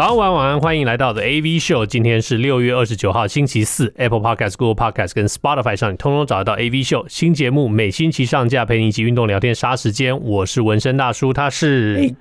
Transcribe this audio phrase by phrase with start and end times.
[0.00, 1.84] 早安，晚安，晚安，欢迎来到的 AV 秀。
[1.84, 3.92] 今天是六月二十九号，星期四。
[3.98, 10.18] Apple Podcast、Google Podcast 跟 Spotify 上，你通通找得到 AV 秀新节目，每星期上架，陪你一起运动、聊天、杀时间。
[10.18, 12.14] 我是纹身大叔，他是，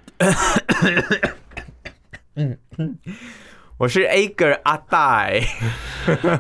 [2.36, 2.98] 嗯嗯，
[3.78, 5.42] 我是 Ager 阿戴，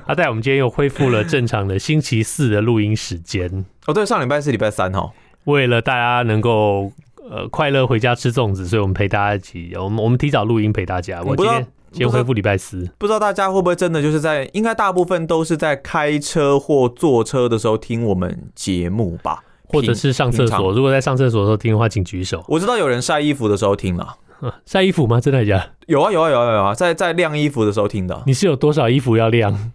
[0.07, 0.27] 阿戴。
[0.27, 3.63] 我们今天又恢复了正常的星期四的录音时间。
[3.87, 5.13] 哦，对，上礼拜是礼拜三哦。
[5.45, 6.91] 为了大家能够。
[7.29, 11.21] 呃，快乐回家吃粽子，所以我们陪大家一起，我们我们提早录音陪大家。
[11.23, 20.71] 我今天先恢复礼拜四，不知道大家会不会真的就是在，应该大部分都是在开车或坐车的时候听我们节目吧，或者是上厕所。
[20.73, 22.43] 如果在上厕所的时候听的话，请举手。
[22.47, 24.15] 我知道有人晒衣服的时候听了，
[24.65, 25.21] 晒衣服吗？
[25.21, 25.71] 真的假的？
[25.85, 28.23] 有啊有啊有啊有啊，在在晾衣服的时候听的。
[28.25, 29.71] 你是有多少衣服要晾？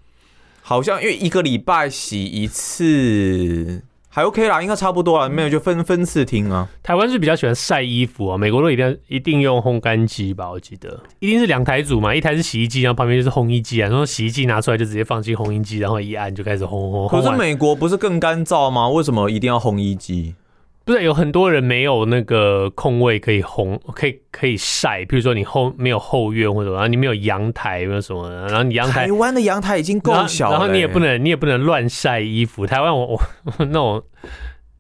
[0.62, 3.82] 好像因为一个礼拜洗一次。
[4.14, 6.68] 还 OK 啦，应该差不多了，没有就分分次听啊。
[6.84, 10.48] 台湾是比较喜欢晒衣服啊，美国都一定一定用烘干机吧？
[10.48, 13.88] 我记得一定是两台组嘛，一台是洗衣机，然后旁边就是烘衣机啊。
[13.88, 17.08] 然后洗衣机拿出来就直接放进烘衣机，然后一按就开始烘烘。
[17.08, 18.88] 可是美国不是更干燥吗？
[18.88, 20.36] 为什么一定要烘衣机？
[20.84, 25.02] 不是有很多人没有那个空位可以烘，可以可以晒。
[25.06, 32.66] 比如说你后没有后院或者然后你没有阳台，没有什么的，然后你阳台，台湾的阳台已经够小了，然后你也不能你也不能乱晒衣服。
[32.66, 33.20] 台湾我我
[33.60, 34.02] 那种，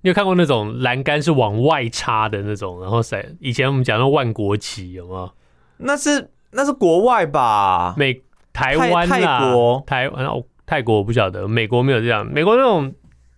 [0.02, 3.24] 你有看过那种栏杆是往外插的那种，然后晒。
[3.40, 5.32] 以前我们讲的万国旗有没有？
[5.78, 7.94] 那是那是国外吧？
[7.96, 8.20] 美
[8.52, 12.92] 台湾泰国台湾哦，泰国我不晓得，美国没有这样，美国那种。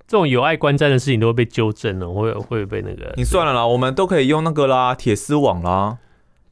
[0.07, 3.13] 这种有碍观瞻的事情都会被纠正了，会会被那个。
[3.17, 5.99] 你算了啦，我们都可以用那个啦，铁丝网啦。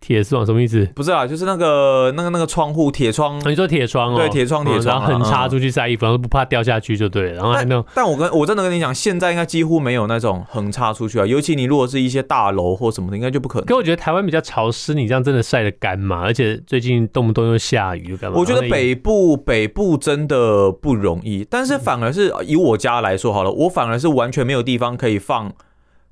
[0.04, 0.86] 铁丝网什么意思？
[0.94, 3.40] 不是啊，就是那个那个那个窗户铁窗。
[3.48, 4.16] 你说铁窗哦？
[4.18, 7.36] 对，铁窗铁窗，然后横插出去晒衣服，然后不怕掉下去就对了。
[7.36, 7.82] 然后还能。
[7.94, 13.64] 但我跟我真的跟你讲，现在应该几乎没有那种横插出去啊，尤其你如果是一些大楼或什么的，应该就不可能。
[13.64, 16.20] 可我觉得台湾比较潮湿，你这样真的晒得干嘛？
[16.20, 18.36] 而且最近动不动又下雨，干嘛？
[18.38, 25.50] 我觉得北部北部真的不容易，但是反而是以我家来说好了，我反而是完全没有地方可以放，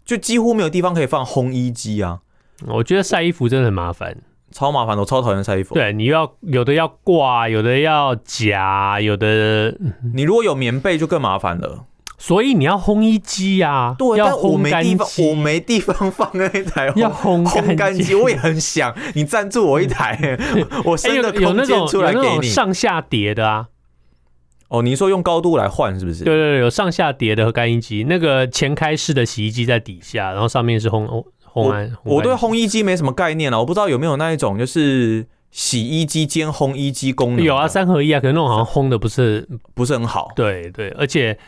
[0.02, 2.20] 就几乎没有地方可以放烘衣机啊。
[2.69, 4.17] 我觉得晒衣服真的很麻烦。
[4.50, 5.75] 超麻烦的，我超讨厌晒衣服。
[5.75, 9.75] 对，你要有的要挂，有的要夹，有的
[10.15, 11.87] 你如果有棉被就更麻烦了。
[12.19, 15.31] 所以你要烘衣机呀，对，要烘干机。
[15.31, 20.39] 我没地方放那一台 要烘烘干机，我也很想你赞助我一台，
[20.84, 22.25] 我生的空间出来给你。
[22.25, 23.69] 有那种上下叠的啊。
[24.69, 26.25] 哦，你说用高度来换是不是？
[26.25, 31.25] 对对对，有上下叠的和干衣机，那个前开式的洗衣机在底下，然后上面是烘。
[31.54, 31.74] 我
[32.04, 37.44] 我对烘衣机没什么概念了，我不知道有没有那一种就是洗衣机兼烘衣机功能。
[37.44, 40.30] 有啊，三合一啊，可是那种好像烘的不是不是很好。
[40.36, 41.38] 对对，而且。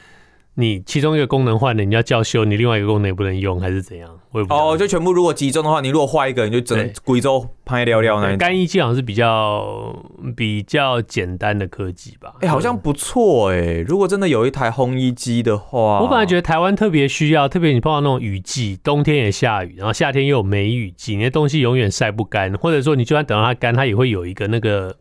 [0.57, 4.09] 你其中一个功能换了，你要叫修，你另外一个功能也不能用，还是怎样？
[4.31, 8.37] 我也不哦，就全部如果集中的话，你如果换一个，你就整贵州拍料料那。
[8.37, 9.97] 干衣机好像是比较
[10.37, 12.35] 比较简单的科技吧？
[12.37, 13.81] 哎、欸，好像不错哎、欸。
[13.83, 24.95] 如果真的有一台烘衣机的话，我本来觉得台湾特别需要，特别你碰到那种雨季，冬天也下雨，然后夏天又有梅雨季，你的东西永远晒不干，或者说你就算等到它干，它也会有一个那个。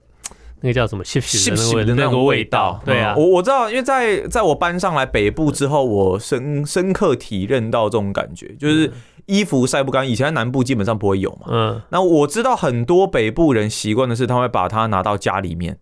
[0.66, 1.04] 那个叫什么？
[1.04, 1.52] 湿湿
[1.84, 2.80] 的那个味道。
[2.86, 8.90] 对啊，我我知道，因为在在我搬上来北部之后，我深深刻体认到这种感觉，就是
[9.26, 10.10] 衣服晒不干。
[10.10, 11.48] 以前在南部基本上不会有嘛。
[11.50, 11.82] 嗯。
[11.90, 15.78] 那我知道很多北部人习惯的是，他会把它拿到家里面，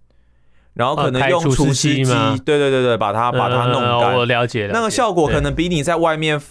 [0.73, 2.03] 然后可能用除湿机，
[2.43, 4.15] 对对对对，把它把它弄干。
[4.15, 4.73] 我了解了。
[4.73, 6.41] 那个效果可能比你在外面，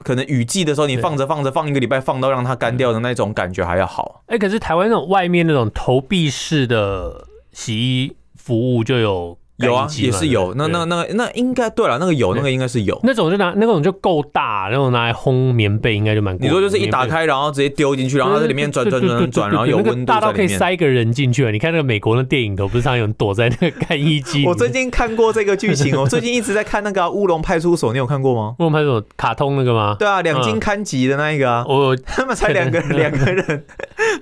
[0.00, 4.24] 可能雨季的时候你放着放着放一个礼拜，放到让它干掉的那种感觉还要好。
[4.26, 7.27] 哎，可是台湾那种外面那种投币式的。
[7.52, 9.38] 洗衣服务就有。
[9.58, 12.98] 有啊，也是有，那那那那应该对了，那个有，那个应该是有。
[13.02, 16.36] 那种就拿那种就够大，那种拿来烘棉被应该就蛮。
[16.40, 20.12] 你说就是一打开，然后直接丢进去，然后在里面转转转转，然后有温度。
[20.12, 21.50] 大到可以塞一个人进去了。
[21.50, 24.46] 你看那个美国的电影都不是常有人躲在那个干衣机。
[24.46, 28.54] 我最近看过这个剧情， 我最近一直在看那个乌龙派出所，你有看过吗？
[28.60, 29.96] 乌龙派出所卡通那个吗？
[29.98, 31.64] 对啊，两金看集的那一个啊。
[31.66, 33.64] 我 他们才两个人， 两个人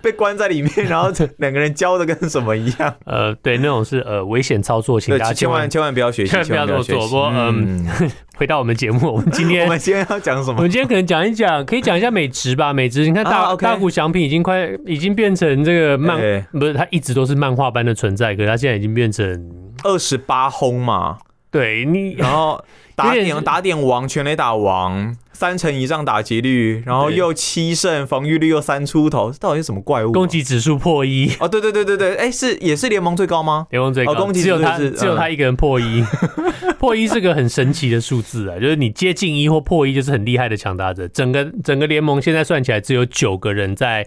[0.00, 2.94] 被关在里面，然后两个人教的跟什么一样。
[3.04, 6.30] 呃，对，那种是呃危险操作，请大家千万千万不要学习。
[6.30, 7.08] 千万不要这么做。
[7.08, 7.86] 不过，嗯，
[8.36, 10.56] 回到我们节目，我们今天 我们今天要讲什么？
[10.56, 12.72] 我们今天可能讲一讲，可以讲一下美职吧。
[12.72, 16.18] 美职，你看大大谷翔平已经快已经变成这个漫，
[16.52, 19.50] 不是他一直都是漫画般的存在，可是他现在已经变成
[19.84, 21.18] 二十八轰嘛。
[21.50, 22.62] 对你，然后
[22.96, 30.10] 打点打点王、全垒打王、三成以上打击率，然后又七胜，防御率又三出头，这到底是什么怪物？
[30.10, 33.66] 攻击指数破一哦，对对对对对，哎，是也是联盟最高吗？
[33.70, 36.02] 联盟最高，攻击只有他只有他一个人破一，
[36.80, 41.06] 破一是个很神奇的数字啊，就是你接近一或破一就是很厉害的强打者。
[41.08, 44.06] 整个整个联盟现在算起来只有九个人在。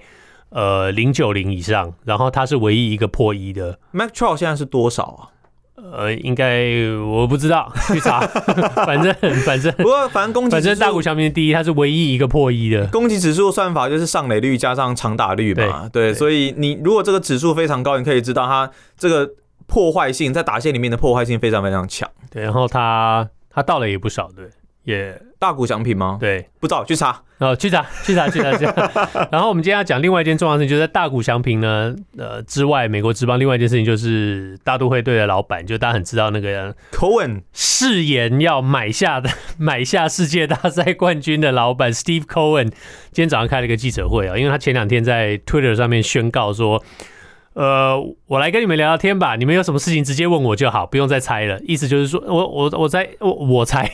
[0.52, 3.78] 呃，零九零以上，然后他是唯一一个破一的。
[3.92, 5.30] Mac Trout 现在是多少啊？
[5.92, 6.66] 呃，应该
[7.06, 8.22] 我不知道， 去查。
[8.86, 9.14] 反正
[9.46, 12.86] 反正不过反正攻击，反正大谷翔平第一，他是唯一一个破一的。
[12.88, 15.90] 攻击指数算法就是上垒率加上长打率嘛。
[15.92, 19.30] 对，对，所以你如果这个指数非常高，你可以知道他这个
[19.68, 22.10] 破坏性在打线里面的破坏性非常非常强。
[22.31, 24.46] 对，然后他他到了也不少，对。
[24.90, 26.18] 也、大股奖品吗？
[26.20, 27.22] 对，不知道，去查。
[27.38, 29.30] 哦，去查，去查，去查，去查。
[29.32, 46.84] 然后我们今天要讲另外一件重要的事情，就是在大谷翔平呢，呃之外，美国职棒另外一件事情就是大都会队的老板，就大家很知道那个 Cohen 誓言要买下的买下世界大赛冠军的老板 Steve Cohen，今天早上开了一个记者会啊，因为他前两天在 Twitter 上面宣告说。
[47.54, 49.36] 呃，我来跟你们聊聊天吧。
[49.36, 51.60] 你们有什么事情直接问我就好，不用再猜了。
[51.68, 53.90] 意思就是说我我我猜我我猜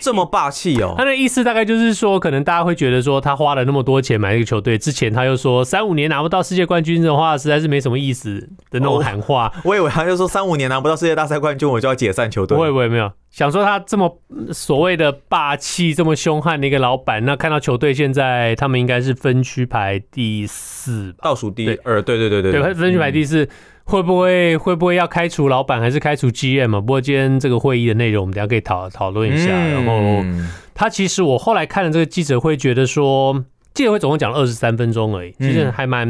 [0.00, 0.94] 这么霸气哦。
[0.96, 8.40] 他的意思大概就是说，可能大家会觉得说他花了那么多钱买一个球队，之前他又说三五年拿不到世界冠军的话，实在是没什么意思
[8.70, 9.52] 的那种喊话。
[9.56, 12.56] 哦、我以为他就说三五年拿不到世界大赛冠军，我就要解散球队。
[12.56, 13.12] 我以为没有。
[13.34, 14.22] 想说他这么
[14.52, 23.48] 所谓的霸气、这么凶悍的一个老板，那看到球队现在他们应该是分区排第四，倒数第二，对对对对对，分区排第四，
[23.82, 26.80] 会不会会不会要开除老板，还是开除 GM 啊？
[26.80, 29.50] 不过今天这个会议的内容，我们等下可以讨讨论一下。
[29.50, 30.24] 然后
[30.72, 33.44] 他其实我后来看了这个记者会，觉得说
[33.74, 36.06] 记者会总共讲了二十三分钟而已，其实还蛮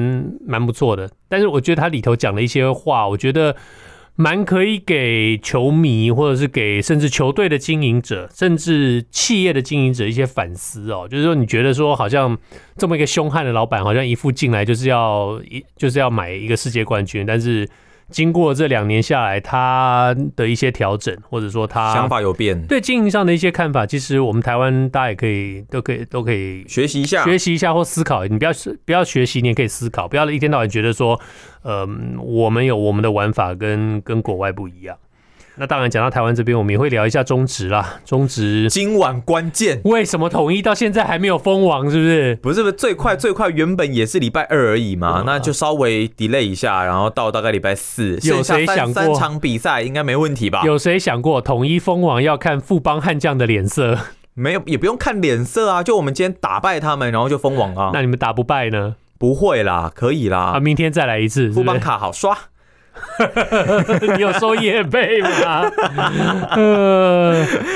[0.47, 1.09] 蛮不错的。
[1.31, 3.57] 但是我觉得他里头讲了一些话，我觉得。
[4.17, 11.07] 蛮可以给球迷，或者是给甚至球队的经营者，甚至企业的经营者一些反思哦。
[11.11, 12.37] 就是说，你觉得说，好像
[12.77, 17.69] 这么一个凶悍的老板，好像一副进来就是要一就是要买一个世界冠军，但是。
[18.11, 28.25] 经过这两年下来，他的一些调整，或者说他想法有变，对经营上的一些看法，其实我们台湾大家也可以都可以都可以学习一下，学习一下或思考。
[28.27, 28.53] 你不要
[28.85, 31.21] 不要学习，你也可以思考，不要一天到晚觉得说，
[31.63, 31.89] 呃，
[32.21, 34.97] 我们有我们的玩法跟跟国外不一样。
[35.57, 38.01] 那当然，讲到台湾这边，我们也会聊一下中职啦。
[38.05, 41.89] 中职今晚关键，为什么统一到现在还没有封王？
[41.89, 42.37] 是不是？
[42.43, 48.19] 不是不是，最快最快原本也是礼拜二而已嘛，那就稍微 delay 一下，然后到大概礼拜四。
[48.25, 50.63] 有谁想过三场比赛应该没问题吧？
[50.65, 53.97] 有谁想过统一封王要看富邦悍将的脸色？
[54.35, 57.91] 没有，也不用看脸色啊，就我们今天打败他们，然后就封王啊。
[57.95, 58.97] 那你们打不败呢？
[59.17, 60.39] 不会啦，可以啦。
[60.39, 62.37] 啊，明天再来一次，富邦卡好刷。
[64.17, 65.71] 你有收业配吗？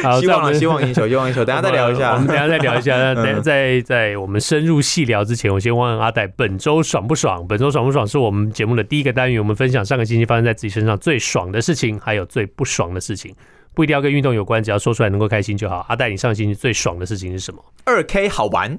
[0.02, 1.44] 好，希望希望赢球，希望赢球。
[1.44, 2.96] 等下再聊一下，我们等下再聊一下。
[2.96, 7.46] 那 等下在在我们深入细聊之前，我先问问阿戴，本周爽不爽？
[7.46, 8.06] 本周爽不爽？
[8.06, 13.34] 是我们节目的第一个单元，我们分享上个星期发生在自己身上最爽的事情，还有最不爽的事情，
[13.74, 15.84] 不一定要跟运动有关，只要说出来能够开心就好。
[15.88, 17.62] 阿戴，你上个星期最爽的事情是什么？
[17.84, 18.78] 二 K 好玩，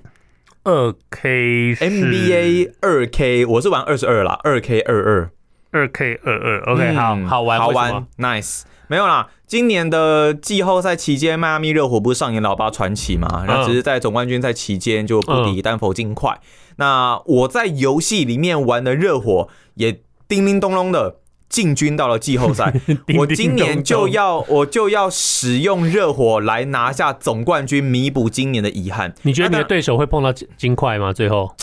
[0.64, 5.30] 二 K NBA 二 K，我是玩二十二啦，二 K 二二。
[5.72, 9.30] 二 K 二二，OK，好好玩，好玩，Nice，没有啦。
[9.46, 13.44] 今年的季后赛期间，迈阿密热火不是上演老八传奇嘛？
[13.48, 16.40] 然后只是在总冠军赛期间就不敌丹佛金块。
[16.76, 19.92] 那我在游戏里面玩的热火也
[20.28, 21.18] 叮叮咚咚的
[21.50, 22.74] 进军到了季后赛。
[23.18, 29.14] 我今年就要我就要使用热火来拿下总冠军，弥补今年的遗憾。
[29.24, 31.12] 你觉得你的对手会碰到金块吗？
[31.12, 31.56] 最后？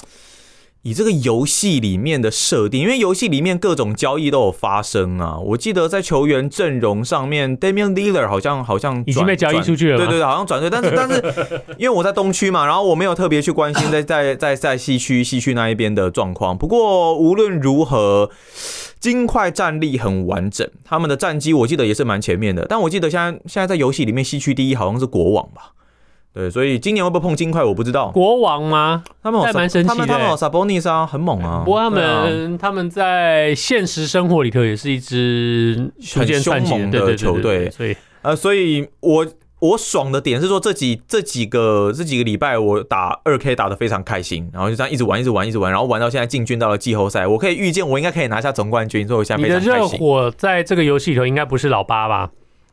[0.87, 5.37] 以这个游戏里面的设定，因为游戏里面各种交易都有发生啊。
[5.37, 10.71] 我记得在球员阵容上面，Damian Lillard 好像好像已经被交易出去了，对对对，好像转队。
[10.71, 11.21] 但是但是，
[11.77, 16.57] 因为我在东区嘛，然后我没有特别去关心在在在在西区西区那一边的状况。
[16.57, 18.31] 不过无论如何，
[19.01, 22.65] 金块战力很完整，他们的战绩我记得也是蛮前面的。
[22.69, 25.73] 但我记得现在现在在游戏里面西区第一好像是国王吧。
[26.37, 28.11] 对，所以今年会不会碰金块，我不知道。
[28.11, 29.03] 国王吗？
[29.23, 29.95] 他们蛮神奇的。
[29.95, 31.63] 他们他们有 Sabonis 啊，很猛啊。
[31.65, 37.71] 不过他们、啊、他们在现实生活里头也是一支很凶猛的球队。
[37.71, 39.27] 所以呃，所以我
[39.61, 47.27] 我爽的点是说，这几这几个这几个礼拜我打二 K 打的非常开心，然后就这样一直玩一直玩一直玩，然后玩到现在进军到了季后赛。
[47.27, 49.73] 我可以预见我应该可以拿下总冠军，所以我现在非常开心。
[49.73, 52.31] 你的热火在这个游戏里头应该不是老八吧？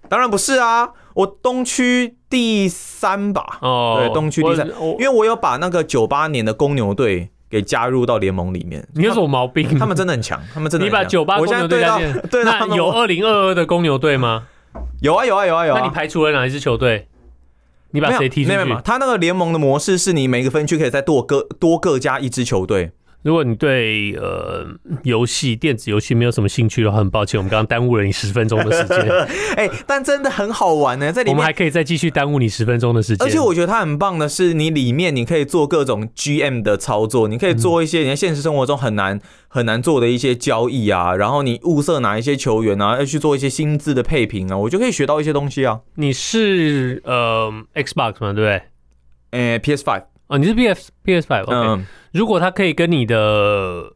[0.10, 3.60] 当然不是啊，我东区第三吧。
[3.62, 4.68] 哦，对，东区第三，
[5.00, 8.88] 因为我有把那个九八年的公牛队给加入到联盟里面。
[8.96, 9.78] 你有什么毛病？
[9.78, 11.00] 他们真的很强，他们真的很强。
[11.00, 14.48] 你把九八公牛队加进， 对，那有二零二二的公牛队吗？
[15.02, 15.80] 有啊有啊有啊有啊。
[15.80, 17.08] 那你排除了哪一支球队？
[17.92, 18.56] 你把谁踢出去？
[18.56, 22.92] 没有没有，他那个联盟的模式是你每个分区可以再多各多各加一支球队。
[23.24, 24.68] 如果你对呃
[25.04, 29.00] 游戏电子游戏没有什么兴趣的话，很抱歉，我们刚刚耽误了你十分钟的时间。
[29.56, 33.26] 哎、欸，但真的很好玩呢，在里面我们还可以再继续耽误你十分钟的时间。
[33.26, 45.80] 而且我觉得它很棒的是，你里面你可以做各种 GM 的操作，你可以做一些你在现实生活中很难很难做的一些交易啊，然后你物色哪一些球员啊，要去做一些薪资的配平啊，我就可以学到一些东西啊。
[45.96, 48.34] 你是呃 Xbox 吗？
[48.34, 51.46] 对不对？PS Five 哦，你是 PS PS Five。
[51.50, 53.92] 嗯如果它可以跟你的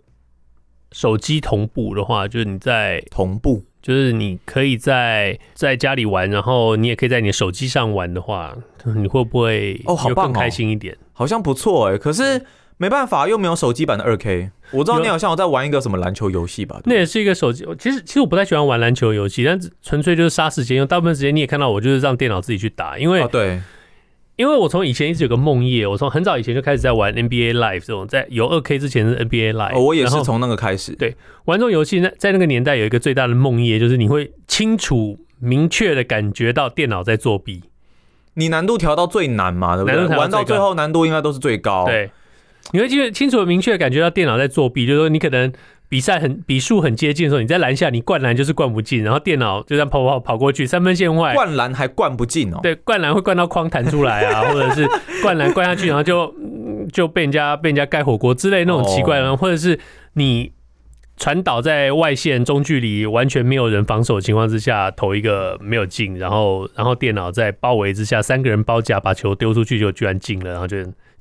[0.91, 8.57] 手机同步的话，就是你在同步，就是你可以在在家里玩，然后你也可以在你的手机上玩的话，
[8.95, 10.97] 你会不会哦好棒，更开心一点？
[11.13, 12.43] 好像不错哎，可是
[12.77, 14.49] 没办法，又没有手机版的二 K。
[14.71, 16.81] 我知道你好像有在玩一个什么篮球游戏吧？
[16.85, 17.65] 那也是一个手机。
[17.77, 20.75] 其实其实我不太喜欢玩篮球游戏，但纯粹就是杀时间。
[20.77, 23.61] 因为大部分时间你也看到我就是让电脑自己去打，因为、哦、对。
[24.37, 30.95] 因为我从以前一直有个梦夜，我从很早以前就开始在玩 NBA Live 这种，在有二 K 之前是 NBA Live，哦，我也是从那个开始。
[30.95, 31.15] 对，
[31.45, 37.63] 玩这种游戏，在在那个年代有一个最大的梦夜，就是你会清楚明确的感觉到电脑在作弊。
[38.35, 40.17] 你难度调到最难嘛，对不对？
[40.17, 41.85] 玩到最后难度应该都是最高。
[41.85, 42.11] 对，
[42.71, 45.51] 你会清清楚明确的感觉到电脑在作弊，就是说你可能。
[45.89, 52.59] 比赛很比数很接近的时候，你在篮下你灌篮就是灌不进，然后电脑就这样跑跑跑过去，三分线外灌篮还灌不进哦。
[52.61, 54.85] 对，灌篮会灌到框弹出来啊， 或者是
[55.21, 56.33] 灌篮灌下去，然后就
[56.91, 59.79] 就被人家被人家盖火锅之类那种奇怪的，或者是
[60.13, 60.51] 你
[61.15, 70.77] 传导在外线中距离完全没有人防守的情况之下投一个没有进，然后然后电脑在包围之下三个人包夹把球丢出去就居然进了，然后就。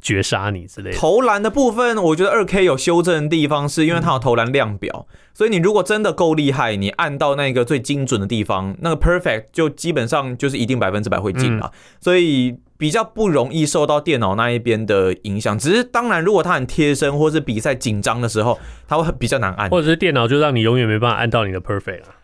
[0.07, 0.97] 绝杀你之类的。
[0.97, 15.59] 投篮的部分，我觉得二 K 有修正的地方，是因为它有投篮量表，所以你如果真的够厉害，你按到那个最精准的地方，那个 perfect 就基本上就是一定百分之百会进了，所以比较不容易受到电脑那一边的影响。
[15.59, 22.23] 只是当然，如果它很贴身，或是比赛紧张的时候，它会比较难按，或者是电脑就让你永远没办法按到你的 perfect 啊，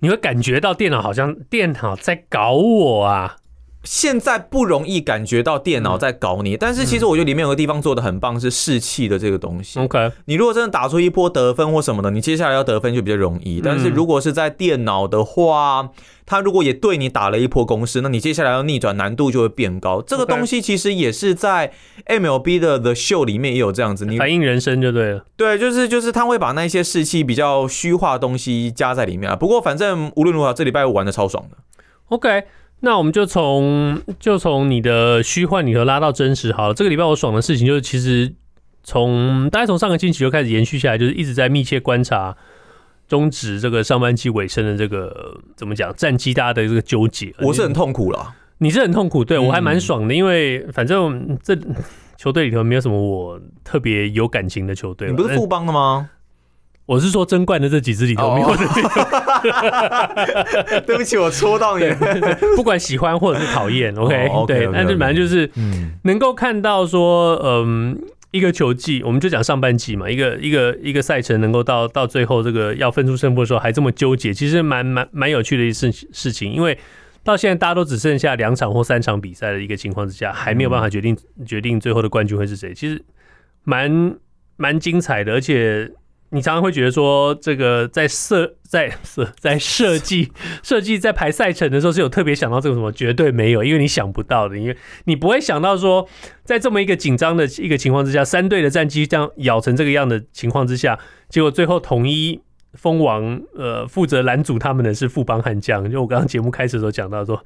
[0.00, 3.36] 你会感觉到电脑好像电脑在搞我啊。
[3.90, 9.80] 现在不容易感觉到电脑在搞你，但是其实我觉得里面有个地方做的很棒，是士气的这个东西。
[9.80, 13.62] OK，你如果真的打出一波得分或什么的，你接下来要得分就比较容易。
[13.62, 15.88] 但是如果是在电脑的话，
[16.26, 20.02] 他如果也对你打了一波攻势，那你接下来要逆转难度就会变高。
[20.02, 21.72] 这个东西其实也是在
[22.08, 25.24] MLB 的 The Show 里面也有这样子，你反映人生就对了。
[25.34, 29.34] 对，就是就是他会把那些士气比较虚化的东西加在里面啊。
[29.34, 31.56] 不过反正无论如何，这礼拜我玩的超爽的。
[32.08, 32.44] OK。
[32.80, 36.74] 那我们就从就从你的虚幻里头拉到真实好了。
[36.74, 38.32] 这个礼拜我爽的事情就是，其实
[38.84, 42.36] 从大概从上个星期就开始延续下来，就是一直在密切观察
[43.08, 47.34] 中止这个上半季尾声的这个怎么讲战绩，大家的这个纠结。
[47.40, 51.58] 我是很痛苦了，你是很痛苦，对我还蛮爽的，因为反正这
[52.16, 55.08] 球队里头没有什么我特别有感情的球队。
[55.08, 56.10] 你不是富邦的吗？
[56.88, 58.64] 我是说，争冠的这几支里头没有的。
[60.86, 61.84] 对不起，我戳到你。
[62.56, 65.50] 不管喜欢或者是讨厌，OK，对，但是反正就是，
[66.04, 67.94] 能够看到说，嗯，
[68.30, 76.50] 一个球季，我们就讲上半季嘛，一个一个一个赛程能够到到最后这个要分出胜负的时候还这么纠结，其实蛮蛮蛮有趣的一事事情。
[76.50, 76.78] 因为
[77.22, 81.14] 到现在大家都只剩下两场或三场比赛的一个情况之下，还没有办法决定
[81.44, 83.04] 决定最后的冠军会是谁，其实
[83.64, 84.16] 蛮
[84.56, 85.92] 蛮精彩的，而且。
[86.30, 90.30] 你常常会觉得说，这个在设在设在设计
[90.62, 92.92] 设计在排赛程的时候是有特别想到这个什么？
[92.92, 96.06] 绝对没有，因为你想不到的，因为你不会想到说，
[96.44, 102.40] 在这么一个紧张的一个情况之下，三队的战绩这样咬成这个样的情况之下，结果最后统一
[102.74, 105.90] 封王，呃，负责拦阻他们的是富邦悍将。
[105.90, 107.42] 就我刚刚节目开始的时候讲到说。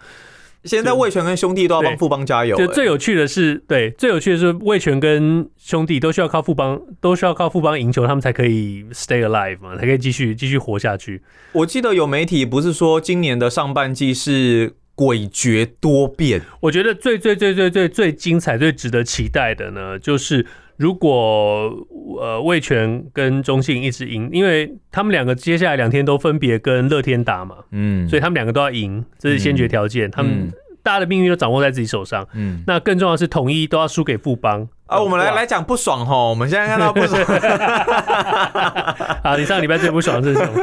[0.64, 2.56] 现在魏全跟兄弟都要帮富邦加油。
[2.56, 11.22] 就最有趣的是，对，最有趣的是魏全跟兄弟都需要靠富邦，都需要靠富邦赢球，他们才可以 stay alive 嘛，才可以继续继续活下去。
[11.52, 16.42] 我记得有媒体不是说今年的上半季是诡谲多变。
[16.60, 20.46] 我觉得最最最最最最精彩、最值得期待的呢，就是。
[20.76, 21.72] 如果
[22.20, 30.10] 呃魏全跟中信一直赢，因为他们两个接下来两天都分别跟乐天打嘛，嗯，所以他们两个都要赢，这是先决条件。
[30.10, 30.50] 他们
[30.82, 35.00] 大家的命运都掌握在自己手上，嗯，那更重要的是统一都要输给富邦啊。
[35.00, 37.22] 我们来来讲不爽吼，我们现在看到不爽。
[39.22, 40.60] 好，你上礼拜最不爽的是什么？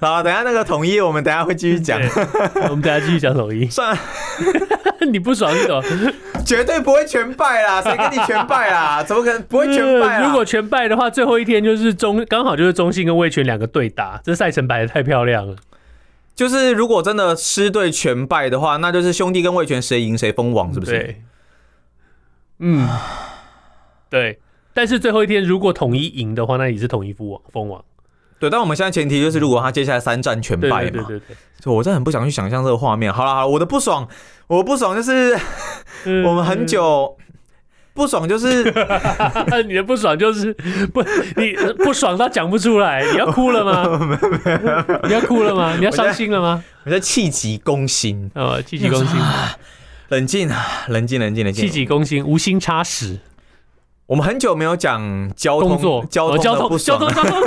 [0.00, 2.00] 好，等下那个统一，我们等下会继续讲。
[2.68, 3.66] 我们等下继续讲统一。
[3.66, 4.00] 算了，
[5.08, 5.80] 你不爽是什么？
[6.48, 7.80] 绝对不会全败啦！
[7.84, 9.02] 谁跟你全败啦？
[9.04, 10.24] 怎么可能不会全败？
[10.24, 15.54] 如果全败的话，最后一天就是中刚好就是中信跟魏全两个对打，这赛程摆的太漂亮了。
[16.34, 20.92] 就是如果真的狮队全败的话，那就是兄弟跟魏全谁赢谁封王，是不是？
[20.92, 21.22] 对。
[22.60, 22.88] 嗯，
[24.08, 24.38] 对。
[24.72, 27.84] 但是最后一天如果统一赢的话，那也是统一封王封王。
[28.38, 33.12] 对，但我们现在前提就是，如果他接下来三战全败嘛，对对对对，对，我真的很不想去想象这个画面。
[33.12, 34.06] 好了好了，我的不爽，
[34.48, 35.38] 我的不爽就是
[36.24, 37.16] 我们很久。
[37.94, 38.62] 不爽就是
[39.66, 40.54] 你的不爽就是
[40.94, 41.02] 不
[41.34, 44.18] 你不爽到讲不出来，你要哭了吗？
[45.02, 45.74] 你要哭了吗？
[45.76, 46.62] 你要伤心了吗？
[46.84, 49.18] 我在气急攻心哦，气急攻心，
[50.10, 53.18] 冷静啊，冷静冷静冷静，气急攻心，无心插屎。
[54.06, 57.42] 我们很久没有讲交通作交通交通交通交通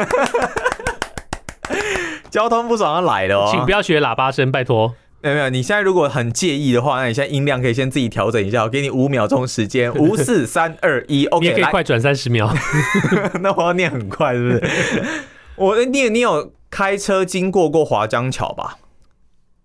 [2.32, 4.96] 交通不爽要来了哦，请不要学喇叭声，拜托。
[5.22, 12.52] 没有没有，你现在如果很介意的话，那你现在音量可以先自己调整一下，我给你五秒钟时间， 五四三二一，OK，你也可以快转三十秒。
[13.42, 14.72] 那我要念很快，是不是？
[15.58, 18.78] 我念你有开车经过过华江桥吧？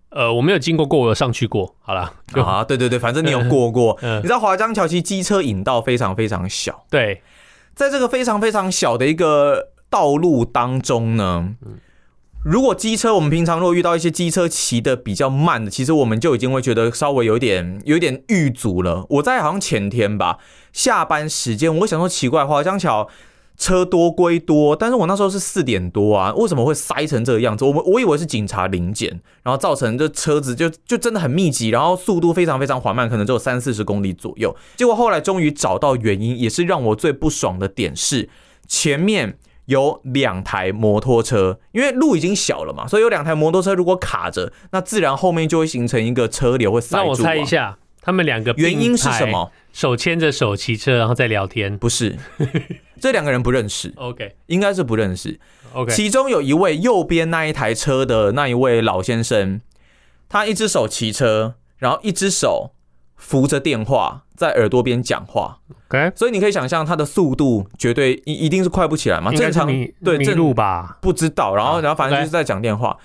[0.09, 1.75] 呃，我没有经过过，我有上去过。
[1.81, 3.97] 好了，啊，对对对，反正你有过过。
[4.01, 6.85] 嗯，你知道华江桥其实机车引道非常非常小。
[6.91, 7.23] 对，
[7.73, 11.55] 在这个非常非常小的一个道路当中呢。
[11.65, 11.79] 嗯
[12.49, 19.05] 如果机车，我们平常如果遇到一些机车骑得比较慢的，其实我们就已经会觉得稍微有点有点遇阻了。
[19.09, 20.37] 我在好像前天吧，
[20.71, 23.09] 下班时间，我想说奇怪，华江桥
[23.57, 27.65] 车多归多，但是我那时候是四点多啊，为什么会塞成这个样子？
[27.65, 34.55] 我我以为是警察临检，然后造成这车子就就真的很密集，然后速度非常非常缓慢，可能只有三四十公里左右。
[34.77, 38.29] 结果后来终于找到原因，也是让我最不爽的点是
[38.69, 39.37] 前面。
[39.67, 47.03] 有两台摩托车，因为路已经小了嘛，所以有两台摩托车如果卡着，那自然后面就会形成一个车流会塞住。
[47.03, 49.51] 那我猜一下，他们两个原因是什么？
[49.73, 51.77] 手牵着手骑车，然后再聊天？
[51.77, 52.15] 不是，
[52.99, 53.93] 这两个人不认识。
[53.97, 55.39] OK，应该是不认识。
[55.73, 59.61] OK，其中有一位右边那一台车的那一位老先生，
[60.29, 62.71] 他一只手骑车，然后一只手
[63.17, 64.23] 扶着电话。
[64.37, 65.57] 在耳朵边讲话
[65.87, 69.31] ，OK，所以你可以想象他的速度绝对一一定是快不起来嘛。
[69.31, 69.65] 正常
[70.05, 71.55] 对正路吧，不知道。
[71.55, 72.95] 然后然后反正就是在讲电话。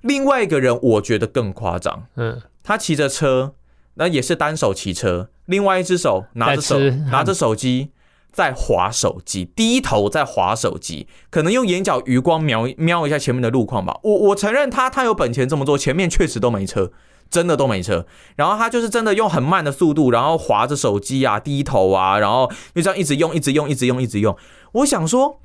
[0.00, 3.54] 另外一个人我觉得更夸张，嗯，他骑着车，
[3.94, 6.80] 那也是单手骑车，另外一只手拿着手
[7.12, 7.92] 拿着手机
[8.32, 13.96] 在滑手机，低头在滑手机，可能用眼角余光瞄瞄一下前面的路况吧。
[14.02, 16.90] 我我承认他他有本钱这么做，前面确实都没车。
[17.30, 24.36] 真的都没车，然后他就是真的用很慢的速度，然后划着手机啊，低头啊，然后就这样一直用，一直用，一直用，一直用。
[24.72, 25.40] 我想说，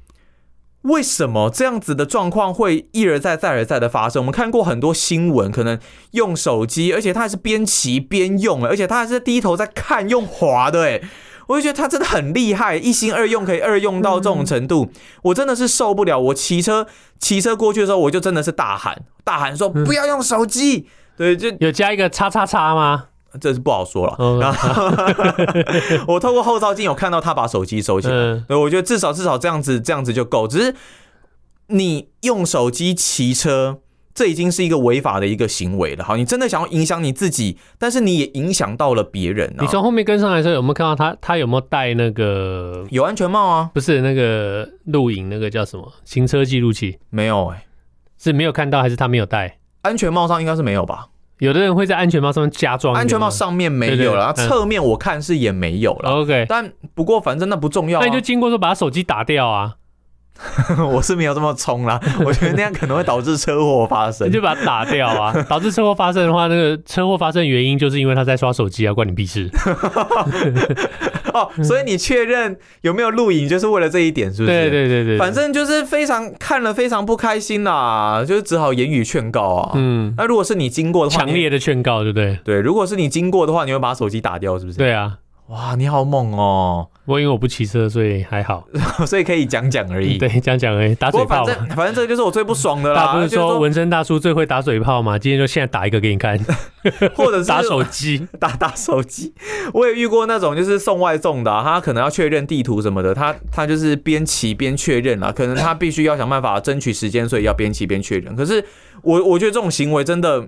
[0.82, 4.22] 为什么这样子的状况会一而再、再而再的发生？
[4.22, 5.80] 我们看过很多新闻，可能
[6.12, 11.02] 用手机，而且他还是边骑边用，而且他还是低头在看用滑的，哎，
[11.48, 14.90] 我就觉得他真的很厉害，一心二用可以二用到这种程度，
[15.24, 16.20] 我真的是受不了。
[16.20, 16.88] 我骑车
[17.20, 20.88] 骑车过去的时候，我就真的是大喊大喊说不要用手机。
[21.18, 23.06] 对，就有加一个叉叉叉吗？
[23.42, 24.16] 这是不好说了。
[24.18, 24.86] 嗯、然后
[26.14, 28.14] 我透过后照镜有看到他把手机收起来。
[28.14, 30.48] 嗯、我觉得至少至少这样子这样子就够。
[30.48, 30.74] 只是
[31.68, 33.80] 你用手机骑车，
[34.14, 36.04] 这已经是一个违法的一个行为了。
[36.06, 39.54] 好，你真的想要影响你自己，但是你也影响到了别人。
[39.60, 41.18] 你从后面跟上来的时候，有没有看到他？
[41.20, 42.86] 他有没有戴那个？
[42.90, 43.70] 有安全帽啊？
[43.74, 45.92] 不是那个录影那个叫什么？
[46.06, 47.00] 行车记录器？
[47.10, 47.66] 没有哎、欸，
[48.18, 49.58] 是没有看到还是他没有戴？
[49.86, 51.08] 安全帽上应该是没有吧？
[51.40, 56.10] 有的人会在安全帽上面加装，安全帽上面没有了，侧面我看是也没有了。
[56.12, 59.76] OK，但不过反正那不重要，那你就经过说把手机打掉啊。
[60.92, 64.28] 我是没有这么冲啦， 我觉得那样可能会导致车祸发生。
[64.28, 65.34] 你就把它打掉啊！
[65.48, 69.50] 导致车祸发生的话，那个车祸发生原因就是因为他在刷手机啊，关你屁事。
[71.36, 74.54] 哦，所以你确认有没有录影，就是为了这一点，是不是？
[74.54, 75.18] 对对对对。
[75.18, 79.72] 反正就是非常看了非常不开心啦，就是只好言语劝告啊。
[79.76, 80.14] 嗯。
[80.18, 82.40] 那如果是你经过的话，强烈的劝告，对不对？
[82.46, 84.78] 对，如果是你经过的话，你会把手机打掉，是不是？
[84.78, 85.18] 对啊。
[85.48, 86.88] 哇，你好猛哦！
[87.06, 88.66] 不过因为我不骑车，所以还好，
[89.06, 90.18] 所以可以讲讲而已。
[90.20, 91.46] 对，讲讲而已，打嘴炮。
[91.46, 93.14] 反正反正这个就是我最不爽的啦。
[93.14, 95.20] 不是说纹身大叔最会打嘴炮吗？
[95.20, 96.36] 今天就现在打一个给你看，
[97.14, 99.36] 或者是打手机，打打手机。
[99.72, 108.36] 我也遇过那种就是送外送的啊，他可能要确认地图什么的，他他就是边骑边确认啦，可能他必须要想办法争取时间，所以要边骑边确认。
[108.36, 108.66] 可是
[109.04, 110.48] 我我觉得这种行为真的。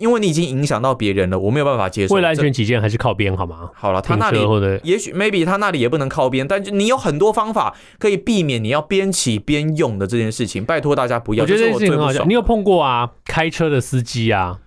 [0.00, 2.14] 因为你已经影响到别人了，我没有办法接受。
[2.14, 3.70] 为了安全起见，还是靠边好吗？
[3.74, 4.40] 好了，他那里
[4.82, 10.64] 也许 maybe 他那里也不能靠边，但是你有很多方法可以避免你要边骑边用的这件事情。
[10.64, 11.44] 拜托大家不要。
[11.44, 12.24] 我觉得这件事情很好笑。
[12.24, 13.10] 你有碰过啊？
[13.26, 14.58] 开车的司机啊，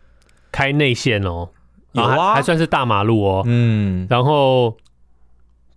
[0.51, 1.49] 开内线哦，
[1.93, 4.77] 有啊，还算是大马路哦，嗯，然后。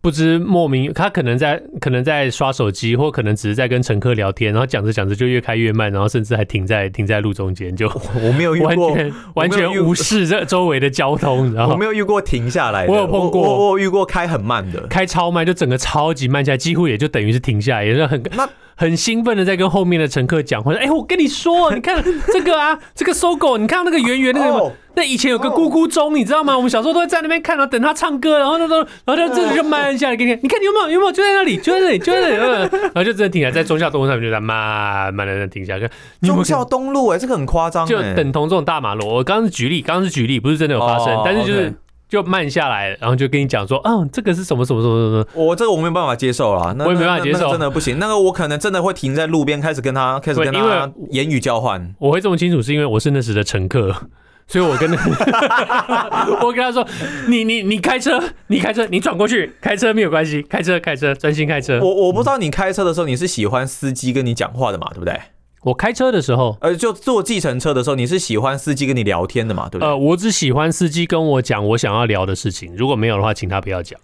[0.06, 7.88] 不知莫名，他可能在可能在刷手机，或可能只是在跟乘客聊天，然后讲着讲着就越开越慢，然后甚至还停在停在路中间，就
[8.22, 18.48] 我没有遇过完全完全无视这周围的交通，然后我没有遇过停下来的，我有碰过，我我遇过开很慢的，开超慢，就整个超级慢下来，几乎也就等于是停下来，也是很那。
[18.78, 26.54] 很兴奋的在跟后面的乘客讲话，说：“哎、欸，我跟你说，你看 这个啊，这个搜狗，你看那个圆圆那个，oh, 那以前有个咕咕钟，你知道吗？
[26.54, 31.12] 我们小时候都会在那边看，然后等他唱歌，然后他说，然后就这里就慢下来给你，你看你有没有有没有？
[31.12, 35.90] 就在那里，就在那里，就在那里， 然后就真的停下来，在中孝东路上面就在慢慢的停下来。
[36.20, 39.06] 中孝东路哎、欸，这个很夸张、欸，就等同这种大马路。
[39.06, 41.72] 我刚刚是举例，刚刚是举例，不是真的有发生，oh, 但是就是。”
[42.08, 45.44] 就慢下来，然后就跟你讲说，嗯，这个是什么什么什么什么？
[45.44, 47.98] 我这个我没有办法接受啦，那我也没办法接受，真的不行。
[47.98, 51.94] 那个我可能真的会停在路边，开始跟他开始跟他言语交换。
[51.98, 53.92] 我会这么清楚，是因为我是那时的乘客，
[54.46, 54.96] 所以我跟那
[56.42, 56.86] 我跟他说，
[57.28, 61.80] 你你你开车，你开车，你转过去，开车没有关系，开车开车，专心开车。
[61.80, 65.20] 我我不知道你开车的时候，你是喜欢司机跟你讲话的嘛，对不对？
[65.66, 69.68] 我开车的时候，呃，就坐计程车的时候，你是喜欢司机跟你聊天的嘛？
[69.68, 69.88] 对不对？
[69.88, 73.98] 呃，我只喜欢司机跟我讲我想要聊的事情，如果没有的话，请他不要讲。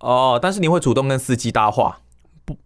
[0.00, 2.00] 哦，但是你会主动跟司机搭话。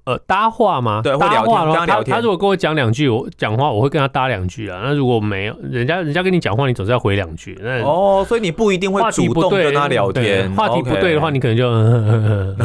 [0.04, 1.00] 呃，搭话吗？
[1.02, 2.14] 对，会聊天，跟他聊天。
[2.14, 4.80] 他如果跟我讲两句，我讲话我会跟他搭两句啊。
[4.84, 7.58] 那如果没有，人家人家跟你讲话，你总是要回两句。
[7.62, 10.52] 那哦，所以你不一定会主动跟他聊天。
[10.52, 12.56] 话题不对的话，你可能就哦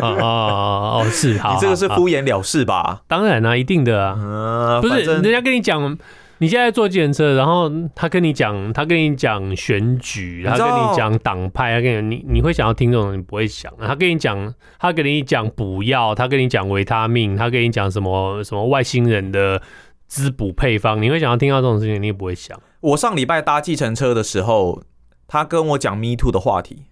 [0.00, 3.02] 哦哦，是，好，你这个是敷衍了事吧？
[3.08, 4.80] 当然啦，一定的啊。
[4.80, 5.98] 不是，人家跟你讲。
[6.44, 13.72] 你现在坐计程车，然后他跟你讲，他跟你讲选举，他跟你讲党派，他跟你你你会想要听这种，你不会想。
[13.80, 19.62] 他跟你讲，他跟你讲补药，他跟你讲维他命，他跟你讲什么什么外星人的
[20.06, 22.60] 滋补配方，你会想要听到这种事情，你也不会想。
[22.80, 24.82] 我上礼拜搭计程车的时候，
[25.26, 26.82] 他跟我讲 Me Too 的话题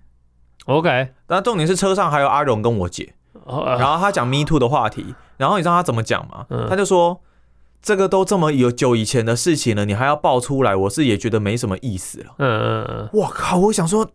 [0.65, 3.13] ，OK，那重点是车上还有阿荣跟我姐，
[3.47, 6.47] 然后他讲 Me Too 的话题，然后你知道他怎么讲吗？
[6.71, 7.21] 他就说。
[7.83, 12.35] 这个都这么有久以前的事情了，你还要爆出来，我是也觉得没什么意思了。
[12.39, 13.09] 嗯嗯嗯。
[13.13, 13.59] 我靠！
[13.59, 14.09] 我想说，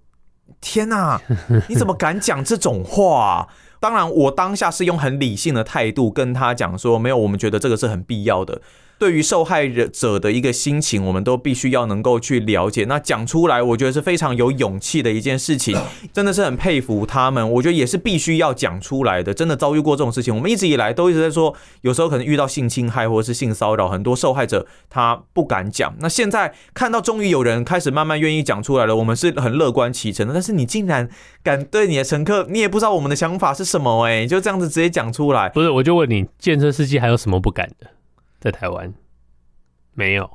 [0.62, 1.22] 天哪，
[1.68, 3.48] 你怎么敢讲这种话啊？
[3.80, 8.62] 当然，我当下是用很理性的态度跟他讲说，没有，我们觉得这个是很必要的。
[9.00, 12.86] 对于受害者的一个心情，我们都必须要能够去了解。
[12.86, 15.78] 那讲出来，我觉得是非常有勇气的一件事情，
[16.12, 17.52] 真的是很佩服他们。
[17.54, 19.34] 我觉得也是必须要讲出来的。
[19.34, 25.96] 真的遭遇过这种事情，我们一直以来都一直在说，有时候可能遇到性侵害或者是性骚扰，很多受害者他不敢讲。
[26.00, 30.34] 那现在看到终于有人开始慢慢愿意讲出来了，我们是很乐观其成的。
[30.34, 31.08] 但是你竟然
[31.44, 35.50] 敢对你的乘客，你也不知道我们的想法是什么哎、就这样子直接讲出来。
[35.50, 37.88] 不是，我就问你，计程车司机还有什么不敢的？
[38.40, 38.94] 在台湾
[39.94, 40.30] 没有，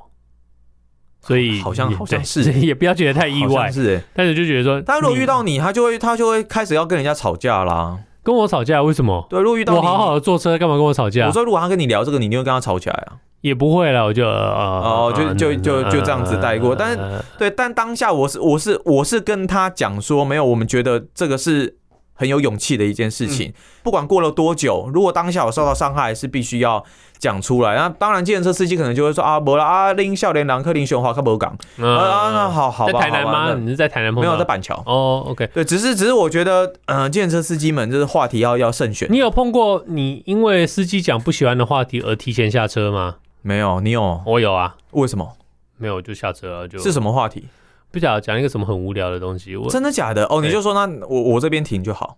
[1.21, 9.25] 所以好像好像是， 也不要觉得太意外，是，但是就觉得说，他如果遇到你，他就会他就会开始要跟人家吵架啦，跟我吵架，为什么？
[9.29, 11.27] 对，如果遇到你我好好的坐车，干嘛跟我吵架？
[11.27, 13.17] 我说如果他跟你聊这个，你一定会跟他吵起来啊？
[13.39, 16.99] 也不会了，我就哦，就就就就这样子带过，但是
[17.37, 21.77] 对，但当下我是我是我是跟他讲说，没有，我们觉得这个是。
[22.15, 26.85] 很有勇气的一件事情，嗯、不管过了多久，如果当下我受到伤害，是必须要
[27.23, 27.73] 讲出来。
[27.77, 33.53] 那当然，计程车司机可能就会说啊，没了啊，林少年郎克林雄华克伯港啊，那好好吧，在台南吗？
[33.53, 34.19] 你是在台南吗？
[34.19, 35.23] 没有在板桥哦。
[35.27, 39.07] OK，对，只是只是我觉得，嗯、呃，计程车司机们就是话题要要慎选。
[39.09, 43.15] 你有碰过你因为司机讲不喜欢的话题而提前下车吗？
[43.41, 44.21] 没有，你有？
[44.25, 44.75] 我有啊。
[44.91, 45.31] 为什么？
[45.77, 46.77] 没有就下车了，就。
[46.79, 47.47] 是什么话题？
[47.91, 49.55] 不晓得讲一个什么很无聊的东西。
[49.55, 50.25] 我真的假的？
[50.25, 52.17] 哦，你就说那我我这边停就好。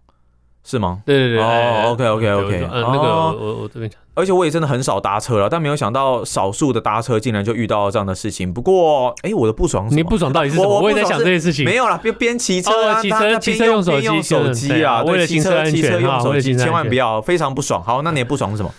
[0.67, 1.03] 是吗？
[1.05, 8.51] 对对对，哦，OK OK OK，嗯，那个我我这边讲，而且我也真的很少搭车了，但没有想到少数的搭车竟然就遇到这样的事情。
[8.51, 10.81] 不过，哎，我的不爽，你不爽到底是什么？
[10.81, 11.63] 我也在想这件事情。
[11.63, 17.83] 没有啦，边边骑车啊，骑车骑车用手机，手机啊，为了骑车骑车用手机，千万不要，非常不爽。
[17.83, 18.73] 好，那你的不爽是什么？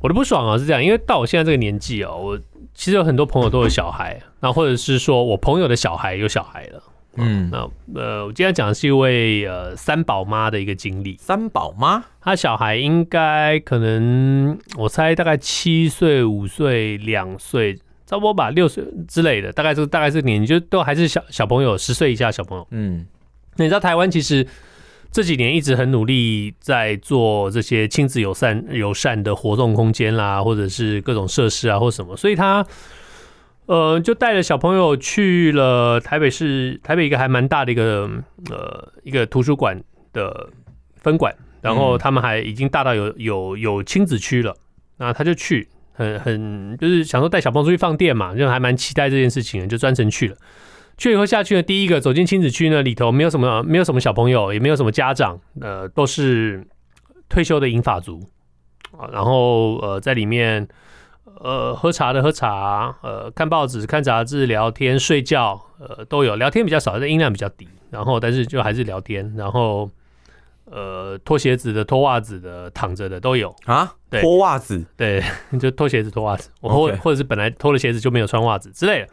[0.00, 2.38] 我的不爽啊是这样，因为到我现在这个年纪哦，我
[2.74, 6.82] 其实有很多朋友都有小孩，那或者是说我朋友的小孩有小孩了。
[7.18, 7.58] 嗯，那
[8.00, 11.16] 呃，我今天讲的是一位呃三宝妈的一个经历。
[11.18, 17.74] 三宝妈，她小孩应该可能，我猜大概七岁、五岁、两岁，
[18.06, 22.66] 差不多吧，六岁之类的，大概这个大概这个年纪，就都还是小小朋友，十岁以下小朋友。
[22.70, 23.06] 嗯，
[23.56, 24.46] 那你知道台湾其实
[25.10, 32.66] 这几年一直很努力在做这些亲子友善友善的活动空间啦，或者是各种设施啊，或什么，所以他。
[33.66, 38.08] 呃，就带着小朋友去了台北市，台北一个还蛮大的一个
[38.50, 40.48] 呃一个图书馆的
[40.96, 44.54] 分馆，然后他们还已经大到有有有亲子区了，
[44.98, 50.36] 那他就去，很很就是想说带小朋友出去放电嘛，就还蛮期待这件事情，就专程去了。
[50.96, 56.66] 去以后下去呢，第一个走进亲子区呢，里头没有什么，没有什么小朋友，也没有什么家长，呃，都是
[57.28, 58.18] 退休的银发族
[58.96, 59.10] 啊。
[59.12, 60.66] 然后呃，在里面
[61.40, 66.36] 呃喝茶的喝茶，呃看报纸、看杂志、聊天、睡觉，呃都有。
[66.36, 67.68] 聊天比较少，但音量比较低。
[67.90, 69.32] 然后但是就还是聊天。
[69.36, 69.88] 然后
[70.64, 73.94] 呃脱鞋子的、脱袜子的、躺着的都有啊。
[74.10, 75.22] 对，脱袜子，对，
[75.60, 79.08] 就脱鞋子、脱袜子，我或或者是本来脱了鞋子就没有穿袜子之类的。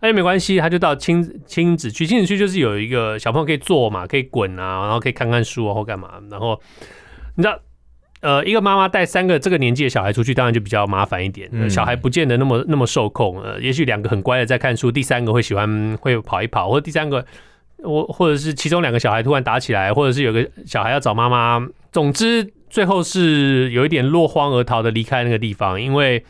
[0.00, 6.20] 哎，没关系，他就到亲亲子区，亲子区就是有一个小朋友可以坐嘛，可以滚啊，然后可以看看书啊，或干嘛。
[6.30, 6.60] 然后
[7.34, 7.58] 你知道，
[8.26, 11.48] 呃，一个妈妈带三个这个年纪的小孩出去，当然就比较麻烦一点。
[11.52, 17.24] 嗯、小孩不见得那么那么受控，呃，也许两个很乖的在看书，第三个会喜欢会跑一跑，或者第三个
[17.84, 21.64] 我或者是其中两个小孩突然打起来，或者是有个小孩要找妈妈。
[21.92, 26.24] 总之，最后是有一点落荒而逃的离开那个地方，因为。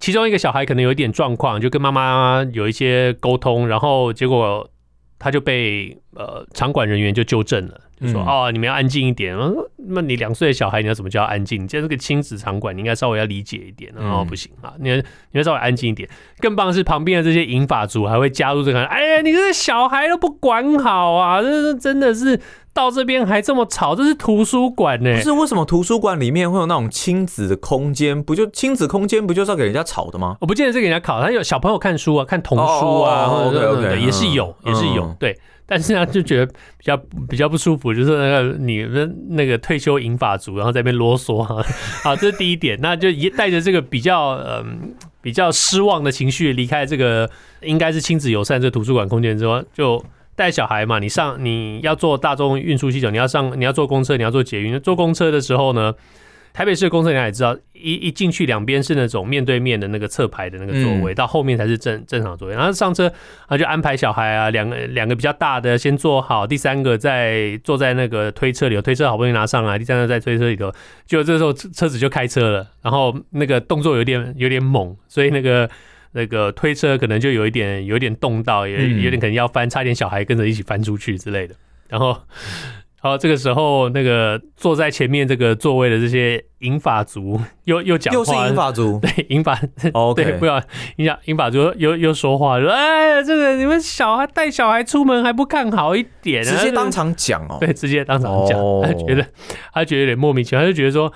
[0.00, 4.70] 其中一个小孩可能有一点状况，就跟妈妈有一些沟通，然后结果
[5.18, 9.36] 他就被呃场馆人员就纠正了，就说、嗯、哦，你们要安静一点。
[9.90, 11.62] 那你两岁的小孩你要怎么叫安静？
[11.62, 13.92] 你在这个亲子场馆，你应该稍微要理解一点。
[13.96, 16.08] 哦，不行啊，你你要稍微安静一点。
[16.38, 22.40] 更棒的是旁边的这些银发族还会加入这个，哎呀，你这个小孩都不管好啊，这是真的是。
[22.78, 25.16] 到这边还这么吵，这是图书馆呢？
[25.16, 28.22] 不是，为什么图书馆里面会有那种亲子的空间？
[28.22, 30.36] 不就亲子空间不就是要给人家吵的吗？
[30.40, 35.36] 我不见得是给人家吵，他有小朋友看书啊，看童书啊，或者 OK OK，也是有，也是有，对。
[35.66, 36.96] 但是呢，就觉得比较
[37.28, 41.60] 比较不舒服，就是那个你的那个退休银发族，然后在那边啰嗦哈。
[42.04, 47.28] 好，这是第一点，那就一带着这个比较嗯比较失望的情绪离开这个
[47.62, 50.00] 应该是亲子友善这个图书馆空间之后就。
[50.38, 54.78] 带小孩嘛，你上你要坐大众运输系统，你要上你要坐公车，你要坐捷运。
[54.80, 55.92] 坐公车的时候呢，
[56.52, 62.54] 台北市的公车你也知道，一一进去两边是那种面对面的那个侧排的那个座位，嗯、到后面才是正正常座位。
[62.54, 63.12] 然后上车
[63.48, 70.72] 啊，就安排小孩啊，两个两个比较大的先坐好，第三个再坐在那个推车里头，推车好不容易拿上来，第三个在推车里头，
[71.04, 75.68] 就这时候车子就开车了，然后那个动作有点有点猛，所以那个。
[76.12, 81.54] 那个推车可能就有一点，有一点动到，也有点可能要翻，差点小孩跟着一起翻出去之类的。
[81.88, 82.08] 然后，
[83.00, 90.14] 然后这个时候，那个坐在前面这个座位的这些银发族 又又讲话，又是银发族， 对银发，okay.
[90.14, 90.62] 对，不要
[91.26, 98.84] 银发族又又说话，说哎，这个你们小孩带小孩出门还不看好一点，直接当场讲哦，对，直接当场讲，oh.
[98.84, 99.26] 他觉得
[99.72, 101.12] 他觉得有点莫名其妙，他就觉得说。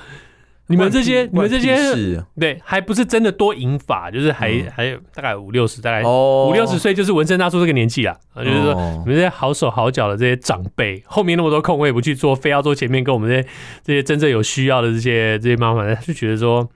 [0.69, 8.17] 你们这些，你们这些，对，还不是真的多银发，就是还、嗯、还有大概五六十，大概五六十岁，就是纹身大叔这个年纪啊。
[8.37, 8.73] 就是说，
[9.05, 13.49] 你们这些好手好脚的这些长辈，后面那么多空位不去做，非要做前面跟我们这些
[13.85, 16.67] 这些真正有需要的这些这些妈妈，就觉得说，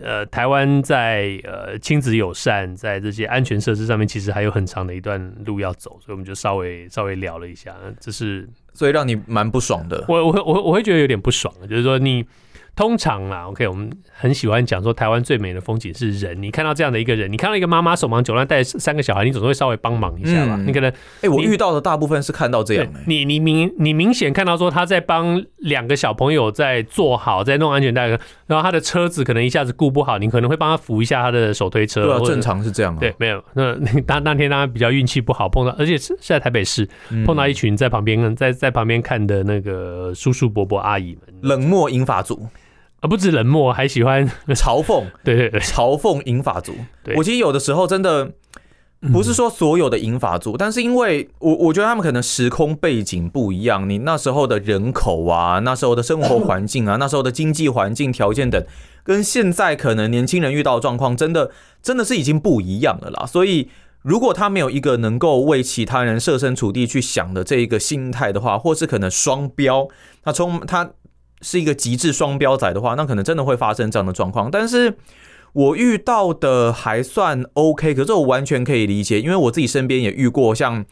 [0.00, 10.02] 呃，台湾在呃亲子友善，在这些安全设施上面，其实还有很长的一段路要走，所以我们就稍微稍微聊了一下，这是所以让你蛮不爽的。
[10.08, 12.24] 我我我我会觉得有点不爽，就是说你。
[12.76, 16.42] 通常啦，OK，我们很喜欢讲说台湾最美的风景是人。
[16.42, 20.56] 你看到这样的一个人，你看到一个妈妈手忙脚乱带三个小孩，你总是会稍微帮忙一下吧？
[20.58, 22.90] 嗯、你可能，哎、欸，我遇到的大部分是看到这样、欸。
[23.06, 32.02] 你你明你明显看到说他在帮两个小朋友在做好，在弄安全带，然后他的车子可能一下子顾不好，你可能会帮他扶一下他的手推车。
[32.02, 32.98] 对啊，正常是这样、啊。
[32.98, 33.40] 对，没有。
[33.52, 36.88] 那当那天他比较运气不好，碰到，而且是是在台北市
[37.24, 42.44] 碰到一群在旁边在在旁边看的那个叔叔伯伯阿姨们，冷漠银发族。
[43.08, 45.04] 不止冷漠，还喜欢 嘲讽。
[45.24, 46.72] 对对对，嘲讽银发族。
[47.16, 48.32] 我其实有的时候真的
[49.12, 58.64] 不是说所有的银发族，但是因为我我觉得他们可能时空背景不一样，你那时候的人口啊，那时候的生活环境啊，那时候的经济环境条件等，
[59.02, 61.50] 跟现在可能年轻人遇到的状况，真的
[61.82, 63.26] 真的是已经不一样了啦。
[63.26, 63.68] 所以
[64.00, 69.88] 如果他没有一个能够为其他人设身处地去想的这一个心态的话，或是可能双标，
[70.22, 70.92] 他从他。
[71.44, 74.50] 是一个极致双标仔的话，那可能真的会发生这样的状况。
[74.50, 74.96] 但是
[75.52, 80.84] 我遇到的还算 OK，可是我完全可以理解，因为我自己身边也遇过像。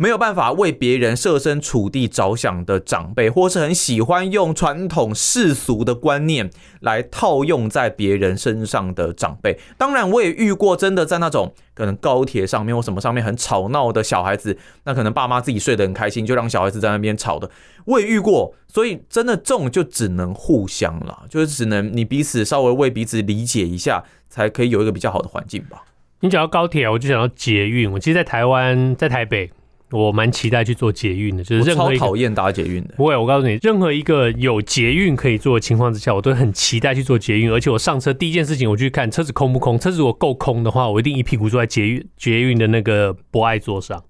[0.00, 9.58] 没有办法为别人设身处地着想的长辈，或是很喜欢用传统世俗的观念来套用在别人身上的长辈。
[9.76, 17.50] 当然，我也遇过真的在那种可能高铁上面或什么上面很吵闹的小孩子，那可能爸妈自己睡得很开心，就让小孩子在那边吵的，
[17.84, 18.54] 我也遇过。
[18.68, 25.82] 所以真的这种就只能互相了，就是只能你彼此稍微为彼此理解一下，才可以有一个比较好的环境吧。
[26.20, 27.92] 你讲到高铁，我就想到捷运。
[27.92, 29.50] 我其实，在台湾，在台北。
[29.90, 32.94] 我蛮期待去做捷运的，就是任何讨厌搭捷运的。
[32.96, 37.50] 不会，我告诉你，任何一个有捷运可以做的情况之下，我都很期待去做捷运。
[37.50, 39.78] 而且我上车第一件事情，我去看车子空不空。
[39.78, 44.04] 车子如果够空的话，我一定一屁股坐在捷运捷运的那个博爱座上。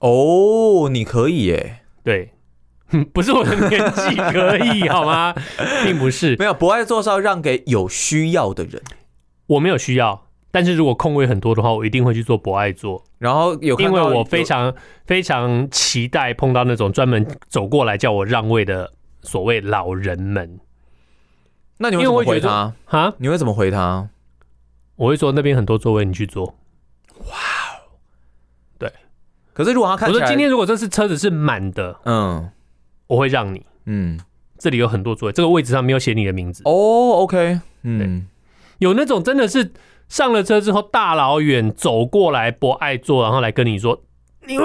[0.00, 1.78] 哦，你可以耶？
[2.02, 2.32] 对，
[3.14, 5.34] 不是我的年纪可以好吗？
[5.84, 8.82] 并不是， 没有博爱座是要让给有需要的人。
[9.46, 10.23] 我没有需要，
[10.54, 13.02] 但是如果空位很多的话，我一定会去做博爱座。
[13.18, 14.72] 然后有，因为我非常
[15.04, 20.60] 非常期待碰到那种专门走过来叫我让位的所谓老人们。
[21.78, 22.72] 那你会怎么回他？
[22.84, 23.14] 哈？
[23.18, 24.08] 你会怎么回他？
[24.94, 26.46] 我会说那边很多座位，你去坐。
[26.46, 27.98] 哇哦，
[28.78, 28.92] 对。
[29.52, 32.48] 可是如果他看我说今天如果这次车子是满的，嗯，
[33.08, 33.66] 我会让你。
[33.86, 34.20] 嗯，
[34.56, 36.62] 这里有很多座位，这个位置上没有写你的名字。
[36.64, 38.28] 哦，OK，嗯，
[38.78, 39.72] 有那种真的是。
[40.08, 44.00] 上了车之后，大老远走过来不爱坐，然后来跟你说，
[44.46, 44.64] 你不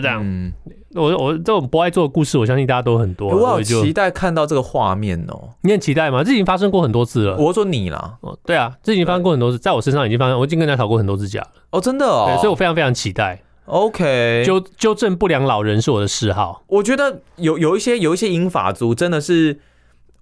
[0.00, 0.20] 这样。
[0.22, 0.52] 嗯、
[0.94, 3.28] 我我这种不爱座的故事，我相信大家都很多。
[3.28, 5.50] 我好期待看到这个画面哦！
[5.62, 6.22] 你很期待吗？
[6.22, 7.36] 这已经发生过很多次了。
[7.36, 11.48] 我说你啦，哦，对啊，这已经发生过很多次，在我身上已经发生，我已经跟人家吵过很多次架了。
[11.70, 13.42] 哦，真的哦，所以我非常非常期待。
[13.66, 16.62] OK，纠纠正不良老人是我的嗜好。
[16.68, 19.58] 我觉得有有一些有一些英法族真的是，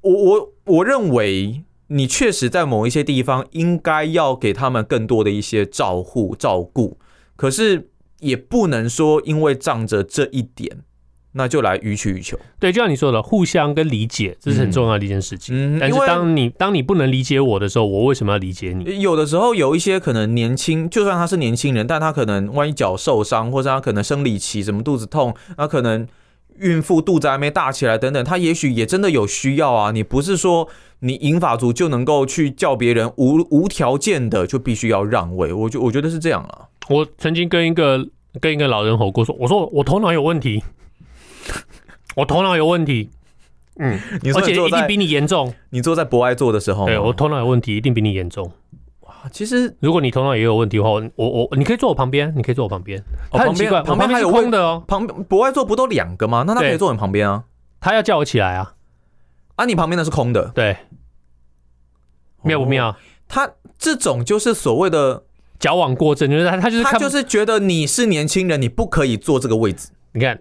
[0.01, 1.63] 我我我认为。
[1.93, 6.97] 你确实在某一些地方应该要给他们更多的一些照护照顾，
[7.35, 10.79] 可是也不能说因为仗着这一点，
[11.33, 12.39] 那就来予取予求。
[12.61, 15.55] 对，就像你说的，互相跟理解，这是很重要的一件事情。
[15.57, 19.01] 嗯，但是当你当你不能理解我的时候，我为什么要理解你？
[19.01, 26.07] 有的时候有一些可能年轻，就算他是年轻人，但他可能万一脚受伤，或者他可能生理期什么肚子痛，那可能。
[26.61, 29.91] 孕妇肚子还没大起来，等等，他也许也真的有需要啊。
[29.91, 30.69] 你不是说
[31.01, 36.69] 你银发族就能够去叫别人无无条件的就必须要让位，我觉我觉得是这样啊。
[36.89, 38.07] 我曾经跟一个
[38.41, 40.63] 跟一个老人吼过说，我说我头脑有问题，
[42.17, 43.11] 我头脑有问题。
[43.83, 43.99] 嗯，
[44.35, 45.55] 而且一定比你严重。
[45.71, 48.53] 你坐在博爱座的时候，对我头脑有问题，一定比你严重。
[49.33, 53.03] 其实，如果你头脑也有问题的话，我我你可以坐我旁边，你可以坐我旁边。
[53.31, 54.83] 他很奇怪，旁边还有空的哦。
[54.87, 56.45] 旁边博爱座不都两个吗？
[56.47, 57.45] 那他可以坐你旁边啊。
[57.81, 58.75] 他要叫我起来啊。
[59.57, 60.51] 啊，你旁边的是空的。
[60.55, 60.77] 对。
[62.43, 62.97] 妙不妙？
[63.29, 65.25] 他这种就是所谓的
[65.59, 69.91] 矫枉过正，就是他他就是他就是觉得你是年轻人，你不可以坐这个位置。
[70.13, 70.41] 你看。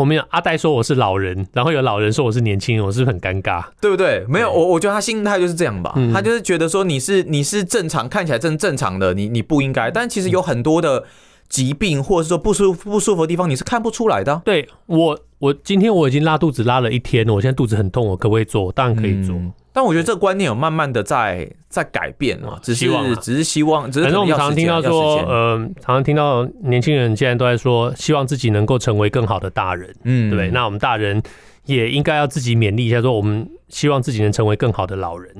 [0.00, 3.62] 我没有阿呆说我是老人，然后有老人说我是年轻人，我是不是很尴尬？
[3.82, 4.24] 对不对？
[4.26, 9.90] 没有，我我觉得他心态就是这样吧，嗯、他就是觉得说你是你是正常，看起来正正常的，你你不应该。
[9.90, 11.04] 但其实有很多的
[11.50, 14.40] 疾病或者说不舒服不舒服的地方，你是看不出来的。
[14.42, 18.72] 对我，我今天我已经拉肚子拉了一天了，我现在肚子很痛，我可不可以做？
[18.72, 19.36] 当然可以做。
[19.36, 30.50] 嗯但我觉得这个观念有慢慢的在在改变了，只是只是希望，只是反正我们常常听到说，呃，常常听到年轻人现在都在说，希望自己能够成为更好的大人，嗯，对不对？
[30.50, 31.22] 那我们大人
[31.66, 35.32] 也应该要自己勉励一下，说我们希望自己能成为更好的老人。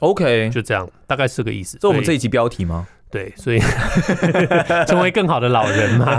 [0.00, 1.78] OK，就这样，大概是个意思。
[1.80, 2.86] 这我们这一集标题吗？
[3.12, 3.60] 对，所以
[4.88, 6.18] 成为更好的老人嘛。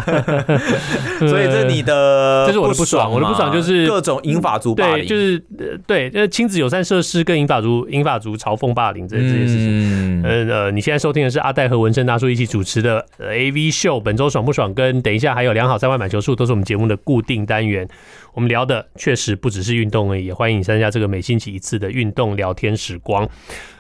[1.20, 5.40] 所以这是你的， 这是我的不爽，我的不爽就是各种银发族霸凌，对，就是
[5.88, 10.24] 对，就是亲子友善设施跟银发族银发族嘲讽霸凌这这些事情。
[10.24, 14.72] 嗯呃，你现在收听的是阿戴和文生大叔一起主持的 AV 秀，本周爽不爽？
[14.74, 17.88] 跟等一下还有良好三外满球数都是我们节目的固定单元。
[18.34, 23.28] 我们聊的确实不只是运动而已，也欢迎你参加这个每星期一次的运动聊天时光。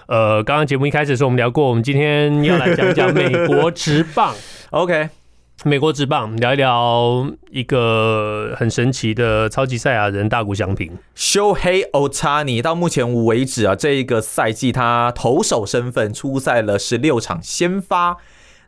[0.07, 4.35] 呃，刚刚节目一开始的时候，我们聊过，我们今天要来讲讲美国职棒。
[4.71, 5.09] OK，
[5.63, 10.91] 美国职棒，聊一聊一个很神奇的超级赛亚人大谷翔平。
[11.15, 18.17] Shohei Ohtani 到目前为止啊，这一个赛季他投手身份出赛了十六场先发。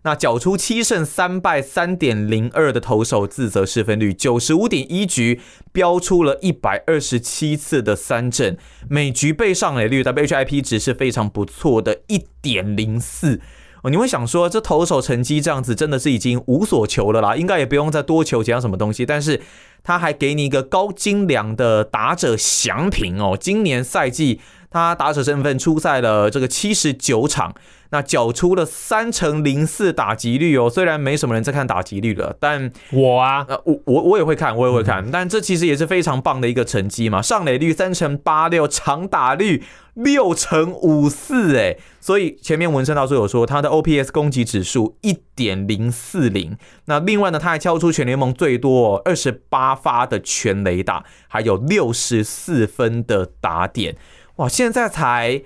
[0.05, 5.41] 那缴出七胜三败三点零二的投手自责失分率，九十五点一局
[5.73, 8.55] 飙出了一百二十七次的三振，
[8.87, 13.41] 每局被上垒率 WHIP 值是非常不错的一点零四。
[13.81, 19.07] 哦，你会想说，这投手成绩这样子真的是已经无所求了啦，应该也不用再多求其他什么东西。
[19.07, 19.41] 但是
[19.83, 24.39] 他还给你一个高精良的打者翔平哦，今年赛季
[24.75, 27.55] 他打者身份出赛了这个七十九场。
[27.91, 37.21] 那缴出了三成零四打击率哦，虽然没什么人在看打击率了，但我啊，呃，我我我也会看，我也会看，但这其实也是非常棒的一个成绩嘛。
[37.21, 46.57] 上垒率三成八六，长打率六成五四，哎，所以前面文生大叔有说他的 OPS 攻击指数一点零四零。
[46.85, 53.95] 那另外呢，他还敲出全联盟最多二十八发的全垒打，还有六十四分的打点，
[54.37, 55.41] 哇，现在才。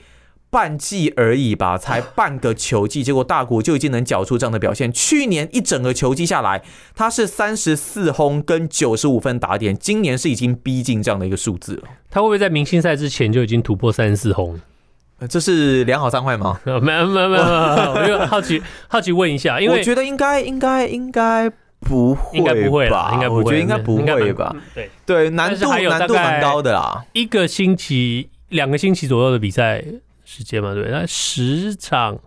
[0.51, 4.91] 半季而已吧，才半个球季，结果大谷就已经能缴出这样的表现。
[4.91, 6.63] 去年一整个球季下来，
[6.95, 11.83] 他是三十四轰跟九十五分打点，今年是已经逼近这样的一个数字了。
[12.09, 14.59] 他会不会在明星赛之前就已经突破三十四轰？
[15.29, 16.59] 这是良好三坏吗？
[16.65, 18.59] 没有没有没有我就好奇
[18.89, 21.47] 好奇问一下，因为我觉得应该应该应该
[21.81, 23.11] 不会，应该不会吧？
[23.13, 24.55] 应该不会，我觉得应该不会吧？
[24.73, 27.05] 对对，难度难度蛮高的啦。
[27.13, 29.83] 一个星期、两个星期左右的比赛
[30.23, 32.19] 时间嘛，对，那十场。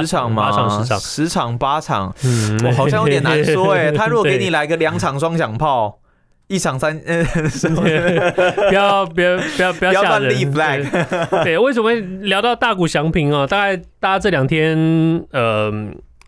[0.00, 0.50] 十场吗？
[0.50, 3.92] 八场十场，十场八场，嗯，我好像有点难说哎。
[3.92, 5.98] 他如果给你来个两场双响炮，
[6.48, 7.22] 一场三，呃，
[8.70, 10.30] 不要不要不要不要吓人。
[10.30, 10.82] 立 flag。
[11.44, 13.46] 对，为什么聊到大谷翔平啊？
[13.46, 14.74] 大概大家这两天
[15.32, 15.70] 呃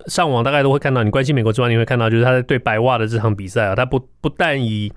[0.09, 4.93] 上网大概都会看到，你关心美国之外，你会看到就是他在对白袜的这场比赛啊，他不不但以。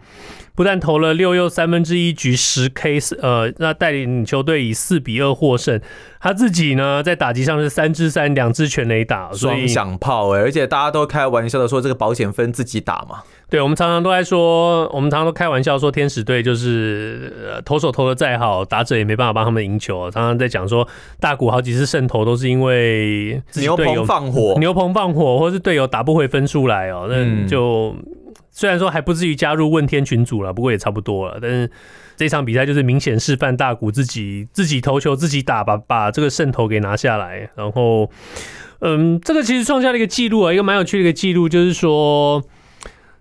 [0.53, 5.79] 不但投了六又三分之一局十 K，呃，那带领球队以四比二获胜。
[6.19, 10.39] 他自己呢，在打击上是三支三，两支全垒打，双响炮哎！
[10.39, 13.23] 而且大家都开玩笑的说，这个保险分自己打嘛。
[13.49, 20.11] 对，我们常常都在说，我们常常都开玩笑说，天使队就是呃，投手投的再好，打者也没办法帮他们赢球。
[20.11, 20.87] 常常在讲说，
[21.19, 27.95] 大谷好几次胜投都是因为牛棚放火，牛棚放火，或是队友打不回分数来哦，那就。
[27.97, 28.20] 嗯
[28.51, 31.39] 虽然说还不至于加入问天群组了，不过也差不多了。
[31.41, 31.71] 但是
[32.17, 37.49] 这场比赛就是明显示范大谷自己自己投球自己打，把把这个胜投给拿下来。
[37.55, 38.11] 然后，
[38.79, 42.43] 嗯，这个其实创下了一个记录啊，一个蛮有趣的一个记录，就是说，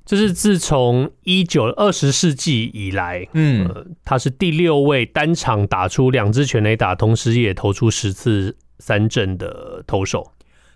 [0.05, 10.33] 就是自从一九二十世纪以来，嗯、呃，他是第六位单场打出两支全垒打，同时也投出十次三振的投手，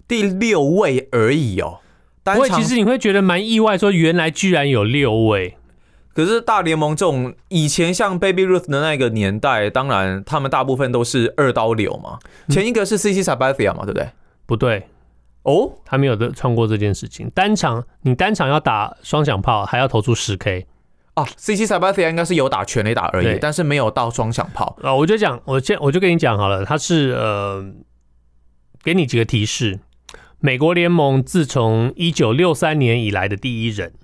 [0.07, 1.81] 第六位而已哦。
[2.25, 5.57] 不会，其实你会觉得蛮意外，说原来居然有六位。
[6.15, 12.21] 可是大联盟这种以前像 Baby Ruth 的那个年代，当然他们大部分都是二刀流嘛。
[12.49, 14.09] 前一个是 CC Sabathia 嘛，对不对？
[14.47, 14.87] 不对，
[15.43, 17.29] 哦，他没有的穿过这件事情。
[17.35, 20.69] 单场你单场要打双响炮，还要投出十 K
[21.15, 21.25] 啊。
[21.37, 24.95] CC Sabathia 应该是有打全垒打而已，但是没有到双响炮啊。
[24.95, 27.65] 我就讲，我先我就跟你讲好了，他是呃，
[28.85, 29.81] 给你几个提示。
[30.45, 33.95] 美国联盟自从一九六三年以来的第一人，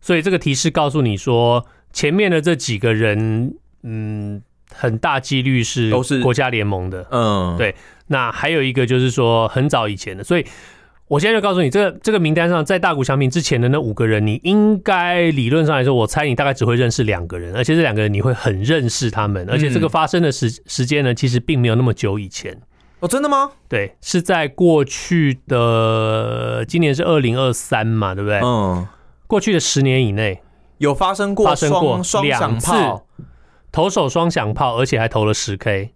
[0.00, 4.40] 所以这个提示告诉你说，前面的这几个人，嗯，
[4.72, 7.74] 很大几率是都是国家联盟的，嗯，对。
[8.06, 10.46] 那还有一个就是说很早以前的，所以
[11.08, 22.58] 我现在就告诉你，这个这个名单上在大谷翔平之前的那五个人，你应该理论上来说，我猜你大概只会认识两个人，而且这两个人你会很认识他们，而且这个发生的时时间呢，其实并没有那么久以前。
[23.02, 23.50] 哦，真的吗？
[23.68, 28.38] 对，是在过去的，今年是二零二三嘛，对不对？
[28.38, 28.86] 嗯，
[29.26, 30.40] 过去的十年以内
[30.78, 32.72] 有发生过，发生过两次
[33.72, 35.92] 投手双响炮，而且还投了十 K。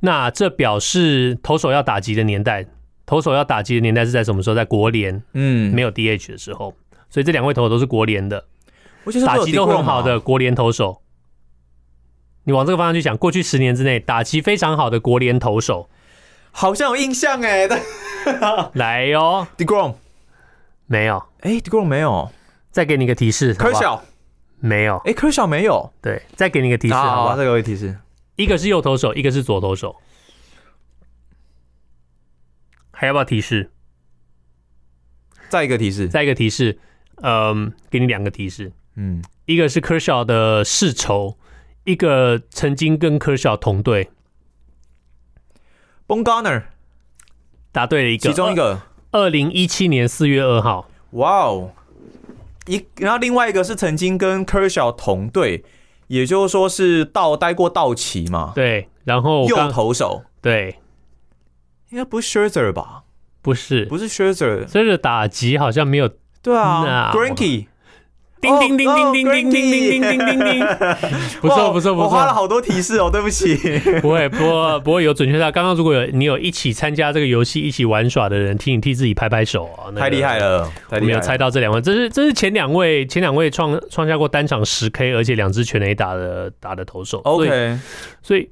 [0.00, 2.64] 那这表示投手要打击的年代，
[3.04, 4.56] 投手要打击的年代是在什么时候？
[4.56, 6.72] 在国联，嗯，没有 DH 的时候。
[7.10, 8.46] 所以这两位投手都是国联的，
[9.26, 11.02] 打击都很好的国联投手。
[12.44, 15.90] 你往这个方向去想，过去十年之内打击非常好的国联投手。
[16.58, 17.68] 好像有印象哎，
[18.72, 19.94] 来哟，deGrom
[20.86, 22.32] 没有，哎，deGrom 没有，
[22.70, 24.00] 再给你个提示，Kershaw。
[24.58, 27.94] 没有，哎，Kershaw 没有，对，再给你个提示，好吧，再给我提示，
[28.36, 29.96] 一个是右投手，一个是左投手，
[32.90, 33.70] 还要不要提示？
[35.50, 36.78] 再一个提示，再一个提示，
[37.16, 41.36] 嗯，给你两个提示，嗯，一个是 Kershaw 的世仇，
[41.84, 44.08] 一个曾经跟 Kershaw 同队。
[46.06, 46.62] Bumgarner
[47.72, 48.80] 答对了一个，其中一个，
[49.10, 50.88] 二零一七年四月二号。
[51.10, 51.72] 哇哦，
[52.66, 55.64] 一然后另外一个是曾经跟 Kershaw 同队，
[56.08, 58.52] 也就是说是到待过道奇嘛？
[58.54, 60.78] 对，然后右投手，对，
[61.90, 63.04] 应该不是 Scherzer 吧？
[63.42, 66.10] 不是，不是 Scherzer，所以的打击好像没有。
[66.42, 67.66] 对啊，Greinke。
[68.38, 70.66] 叮叮叮叮叮叮叮叮叮叮 叮，
[71.40, 73.56] 不错不错不错，我花了好多提示哦，对不起。
[74.02, 87.20] 不会，不过不会有准确到，刚刚如果有你有一起参加这个游戏一起玩耍的人，替你替自己拍拍手啊，太厉害了，我没有猜到这两位，这是这是前两位前两位创创下过单场十 K，而且两支全垒打的打的投手。
[87.24, 87.78] OK，
[88.22, 88.50] 所以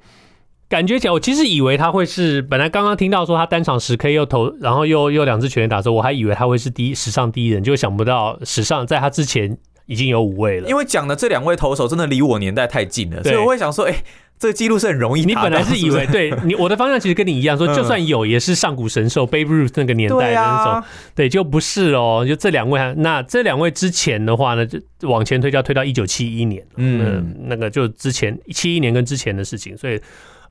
[0.68, 9.59] 感觉起来，我其实以为他会是，本来刚刚听到说他单场十 K 又投，然后又又两支全垒打的时候，我还以为他会是第一史上第一人，就想不到史上在他之前。
[9.87, 14.05] 已经有五位了，因为讲的这两位投手真的离我年代太近了，所以我会想说，哎、欸，
[14.39, 15.24] 这个记录是很容易。
[15.24, 22.24] 你本来是以为， 对你我的方向其实跟你一样，说就算有，也是上古神兽 Babe Ruth 那个年代的那种，对，就不是哦。
[22.26, 30.01] 就这两位，那这两位之前的话呢，就往前推，就要推到一九七一年，嗯，那个就之前七一年跟之前的事情，所以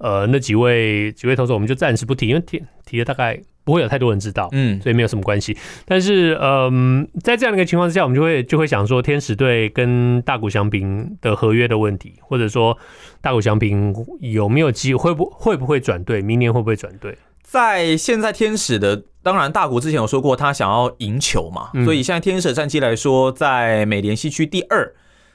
[0.03, 3.41] 呃，那几位几位投手我们就暂时不提，因为提提了大概。
[3.65, 5.55] 不会有太多人知道，嗯，所以没有什么关系。
[5.85, 12.77] 但是，嗯，在这样的一个情况之下，我们就会就会想说，天使队跟大谷翔平的合约的问题，或者说
[13.21, 17.17] 大谷翔平有没有机会，会不会不会转队，明年会不会转队？
[17.41, 24.93] 在现在天使的，当然大谷之前有说过他想要赢球嘛，嗯、所以现在天使的战绩来说，在美联西区第二，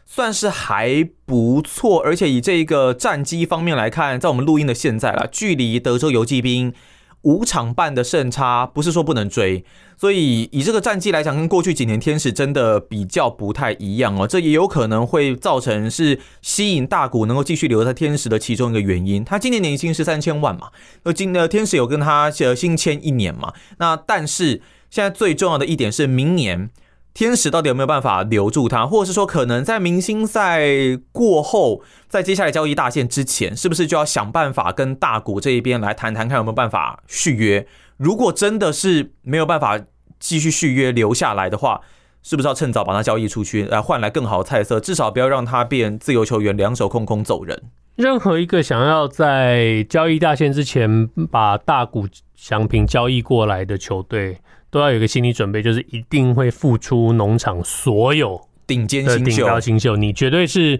[0.08, 2.00] 算是还不错。
[2.00, 6.74] 而且以这个战绩方面来看，在我们录音的现在啦，距离德州游骑兵。
[7.22, 9.64] 五场半的胜差不是说不能追，
[9.96, 14.24] 所以以这个战绩来讲，跟过去几年天使真的比较不太一样哦。
[14.24, 19.24] 这也有可能会造成是吸引大谷能够继续留在天使的其中一个原因。
[19.24, 20.68] 他今年年薪是三千万嘛，
[21.02, 23.52] 那今呃天使有跟他呃新签一年嘛。
[23.78, 26.70] 那但是现在最重要的一点是明年。
[27.18, 30.62] 天使到底有没有办法留住他，或者是说，可能在明星赛
[31.10, 37.66] 过后，在接下来交易大限之前，是不是就要想办法跟大谷这一边来谈谈，看有没有办法续约？
[37.96, 39.80] 如果真的是没有办法
[40.20, 41.80] 继续续约留下来的话，
[42.22, 44.78] 是不是要趁早把他交易出去，来换来更好的菜色？
[44.78, 47.60] 至少不要让他变自由球员，两手空空走人。
[47.96, 52.06] 任何一个想要在交易大限之前把大谷
[52.36, 54.38] 翔平交易过来的球队。
[54.70, 60.78] 都要有一个心理准备，就是一定会付出农场所有顶尖新秀，顶高新秀，你绝对是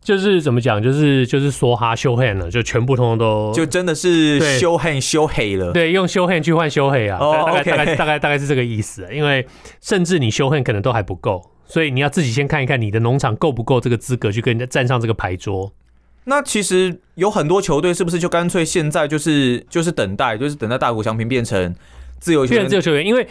[0.00, 9.46] 就是怎么讲，就是就是梭哈修汉了，就全部通通都就真的是修汉修黑了，对，用修汉去换修黑啊，大概大概大概大概是这个意思，因为
[9.82, 15.70] 甚至你修汉可能都还不够，所以你要自己先看一看你的农场够不够这个资格去跟人家站上这个牌桌。
[16.24, 21.74] 那其实有很多球队是不是就干脆现在就是就是等待，就是等待大谷翔平变成。
[22.20, 23.26] 自由球员，自由球员，因为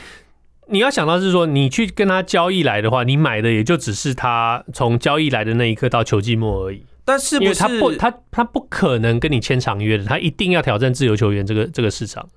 [0.68, 6.84] 你要想到是说，你去跟他交易来的话，你买的也就只是他从交易来的那一刻到球季末而已。
[7.06, 12.28] 但是，不是他不，他他不可能跟你签长约的，他一定要挑战自由球员这个这个市场。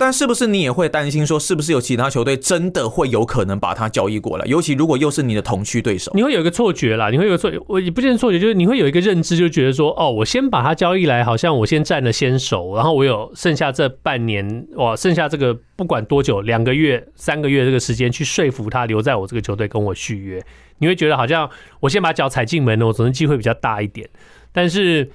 [0.00, 4.44] 但是不是你也会担心说，是不是有其他球队真的会有可能把他交易过来？
[4.46, 20.40] 尤其如果又是你的同区对手，你会有一个错觉啦，你会有个错，我也不见得错觉，就是你会有一个认知，就觉得说，哦，我先把他交易来，好像我先占了先手，然后我有剩下这半年，哇，剩下这个不管多久，两个月、三个月这个时间去说服他留在我这个球队跟我续约，
[20.78, 24.08] 你会觉得好像我先把脚踩进门了，我总是机会比较大一点，
[24.52, 25.10] 但是。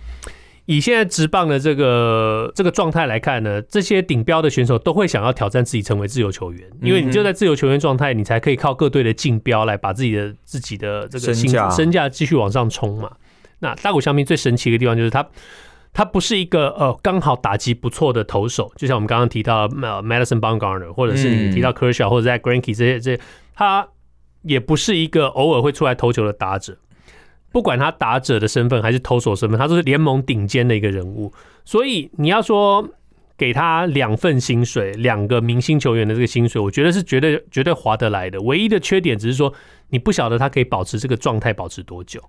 [0.66, 13.12] 以现在职棒的这个这个状态来看呢，这些顶标的选手都会想要挑战自己成为自由球员，因为你就在自由球员状态，你才可以靠各队的竞标来把自己的自己的这个身价身价继续往上冲嘛。
[13.60, 15.28] 那大谷翔平最神奇的地方就是他，
[15.92, 23.22] 他不是一个呃刚好打击不错的投手，就像我们刚刚提到呃 Madison Bumgarner，或者是你提到 Kershaw 或者 Zack Greinke 这些这些，
[23.54, 23.88] 他
[24.44, 26.78] 也不是一个偶尔会出来投球的打者。
[27.54, 31.32] 不管他打者的身份还是投手身份，他都是联盟顶尖的一个人物。
[31.64, 32.90] 所以你要说
[33.38, 38.42] 给他两份薪水，两个明星球员的这个薪水，我觉得是绝对绝对划得来的。
[38.42, 39.54] 唯一的缺点只是说，
[39.90, 42.20] 你不晓得他可以保持这个状态保持多久，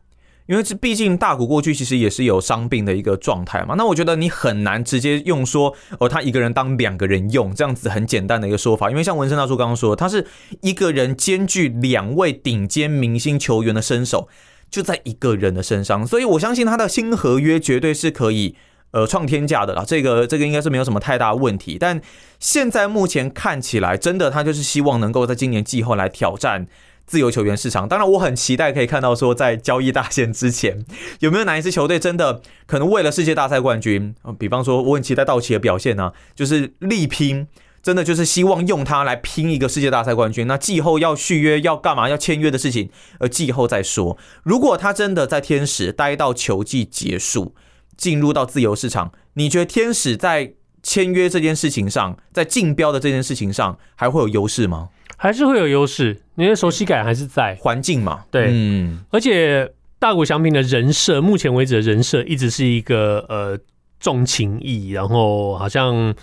[0.46, 3.74] 因为这毕竟大谷过去其实也是有伤病的一个状态嘛。
[3.78, 10.26] 那我觉得你很难直接用说哦，他一个人当两个人用这样子很简单的一个说法，因为像文生大叔刚刚说，他是
[10.60, 14.28] 一个人兼具两位顶尖明星球员的身手。
[14.74, 18.56] 就在一个人的身上，所以我相信他的新合约绝对是可以
[18.90, 19.84] 呃创天价的啦。
[19.86, 21.76] 这个这个应该是没有什么太大问题。
[21.78, 22.00] 但
[22.40, 26.66] 现在目前看起来，真的他就是希望能够在今年季后来挑战
[27.06, 27.86] 自由球员市场。
[27.86, 30.84] 当然，我很期待可以看到说，在交易大限之前，
[31.20, 37.46] 有没有哪一支球队真的可能为了世界大赛冠军，比方说我很期待道奇的表现呢、就是力拼。
[37.84, 40.46] 真的就是希望用它来拼一个世界大赛冠军。
[40.46, 42.08] 那季后要续约要干嘛？
[42.08, 42.88] 要签约的事情，
[43.20, 44.16] 呃，季后再说。
[44.42, 47.54] 如果他真的在天使待到球季结束，
[47.94, 54.88] 进入到自由市场，你觉得天使在签约这件事情上，在竞标的这件事情上，还会有优势吗？
[55.18, 58.24] 还是会有优势，你的熟悉感还是在环境嘛？
[58.30, 59.00] 对，嗯。
[59.10, 63.58] 而且大谷翔平的人设，目前为止的人设一直是一个呃
[64.00, 66.14] 重情义，然后好像。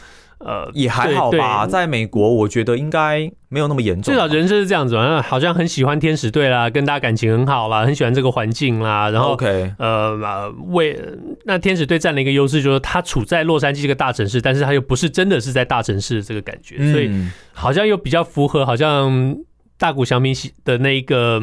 [0.44, 4.14] 呃，也还好吧，在美国，我觉得应该没有那么严重。
[4.14, 9.10] 至少人设是这样子嘛，好像很喜欢天使队啦，跟大家感情很好啦，很喜欢这个环境啦。
[9.10, 11.00] 然后，OK，呃，为
[11.46, 17.12] 那天使队占了一个优势，就是他处在洛杉矶这个大城市，但是他又不是真的是在大城市这个感觉，所以
[17.54, 19.36] 好像又比较符合，好像
[19.78, 20.34] 大谷翔平
[20.64, 21.42] 的那一个。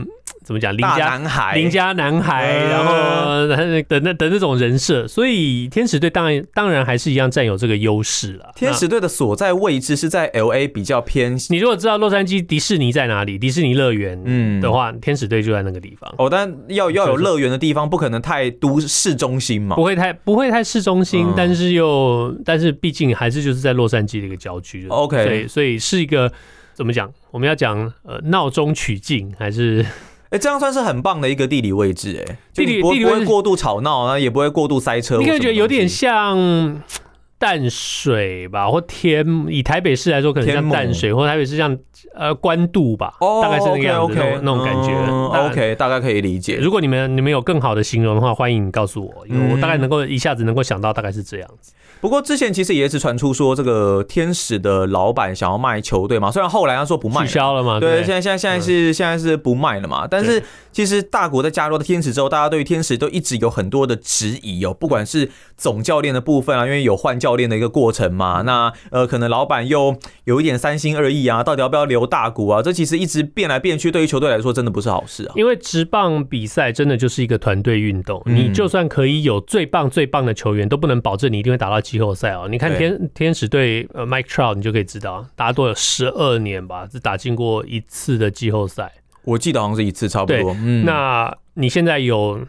[0.48, 0.74] 怎么讲？
[0.74, 3.46] 邻家男孩，邻家男孩，然后
[3.86, 8.50] 的那的那种人设，所以天使队当然当然还是一样占有这个优势了。
[8.56, 11.36] 天使队的所在位置是在 LA 比较偏。
[11.50, 16.10] 你如果知道洛杉矶迪士尼在哪里，迪士尼乐园嗯的话，天使队就在那个地方。
[16.16, 19.76] 哦，但要要有乐园的地方，不可能太都市中心嘛？
[19.76, 24.86] 不会太不会太市中心，嗯、但是又但是毕竟还是就是在洛杉矶的一个郊区。
[24.88, 26.32] OK，所以所以是一个
[26.72, 27.12] 怎么讲？
[27.32, 29.84] 我们要讲呃闹中取静还是？
[30.30, 35.16] 哎、欸，这样算是很棒的一个地理位置，哎，地理不会不会过度吵闹啊，也不会过度塞车。
[35.16, 36.36] 你可以觉得有点像，
[37.38, 41.76] 淡水吧，或天以台北市来说，可能像淡水，或台北市像
[42.14, 44.88] 呃关渡吧，哦，大概是那个样子 okay, okay, 那种感觉。
[44.90, 46.56] 嗯、OK，大概可以理解。
[46.56, 51.72] 如果你们你们有更好的形容的话，欢迎你告诉我，因为我大概能够一下子能够想到大概是这样子。
[52.00, 57.80] 不过之前其实也是传出说，这个天使的老板想要卖球队嘛，虽然后来他说不卖，取消了嘛。
[57.80, 60.06] 对，现在现在现在是、嗯、现在是不卖了嘛。
[60.08, 68.42] 但是其实大国在加入了天使之后，大家对于天使都一直有很多的质疑哦，不管是总教练的部分啊，因为有换教练的一个过程嘛。
[68.42, 72.62] 那呃，可能老板又有一点三心二意啊，到底要不要留大股啊？
[72.62, 75.32] 这其实一直变来变去，对于球队来说真的不是好事啊。
[75.36, 82.46] 因为职棒比赛真的就是一个团队运动，你就算可以有最棒最棒的球员，都不能保证你一定会打到季后赛哦。
[82.48, 82.78] 你看。
[82.78, 88.92] 天天使队呃，Mike Trout 你就可以知道，大家都有十二年吧，只打进过一次的季后赛。
[89.28, 90.56] 我记得好像是一次，差不多。
[90.62, 92.40] 嗯，那你现在有，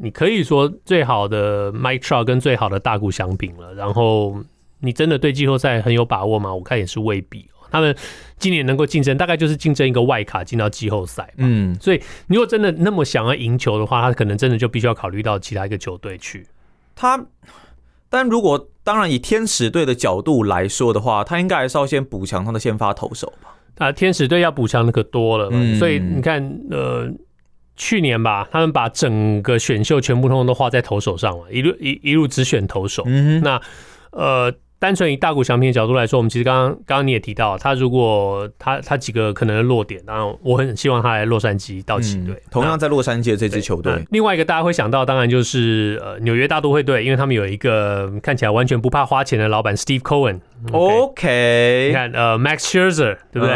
[0.00, 3.74] 你可以说最好的 Mike Trout 跟最好的大谷翔平了。
[3.74, 4.42] 然后
[4.80, 6.54] 你真的对季后赛很有把握吗？
[6.54, 7.46] 我看也是未必。
[7.70, 7.94] 他们
[8.38, 11.32] 今年能够竞争，大概就是竞争一个外卡进到季后赛。
[11.36, 16.46] 嗯，所以你如果真的那么想要赢球的话，他可能真的就必须要考虑到其他一个球队去。
[16.94, 17.24] 他。
[18.08, 23.54] 但如果当然以天使队的角度来说的话，他应该还是要先补强他的先发投手吧？
[23.78, 27.10] 啊，天使队要补强的可多了嘛，嗯，所以你看，呃，
[27.76, 33.02] 去年吧，他们把整个选秀全部通通都花在投手上了，一路一一路只选投手。
[33.06, 33.60] 嗯，那
[34.10, 34.52] 呃。
[34.82, 44.04] 单纯以大谷翔平的角度来说，我们其实刚刚刚刚你也提到，他如果他他几个可能的落点，然后我很希望他来洛杉矶道奇队，嗯，同样在洛杉矶的这支球队。
[44.10, 50.40] 另外一个大家会想到，当然就是呃纽约大都会队，因为他们有一个看起来完全不怕花钱的老板 Steve Cohen。
[50.70, 53.54] OK，你看呃 Max Scherzer 对不对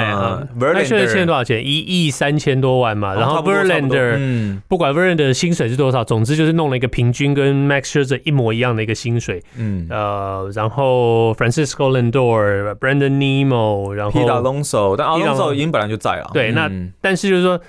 [0.59, 1.65] ？Max Scherzer 欠多少钱？
[1.65, 3.15] 一亿三千多万嘛。
[3.15, 9.43] 然后 Verlander，嗯，不管 Verlander 的薪水是多少，总之就是弄了一个平均跟 Max Scherzer 一模一样的一个薪水。
[9.57, 11.16] 嗯，呃，然后。
[11.35, 16.31] Francisco Lindor、Brandon Nimmo，然后 Pete Alonso，但 Alonso 已经本来就在了。
[16.33, 17.61] 对，那但是就是说，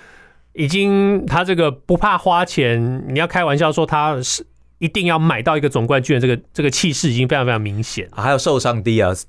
[0.53, 4.45] 已经他这个不怕花钱，你要开玩笑说他是
[4.79, 8.07] 一定要买到一个总冠军的这个这个气势已经非常非常明显。
[8.11, 9.23] 还有受伤 Diaz，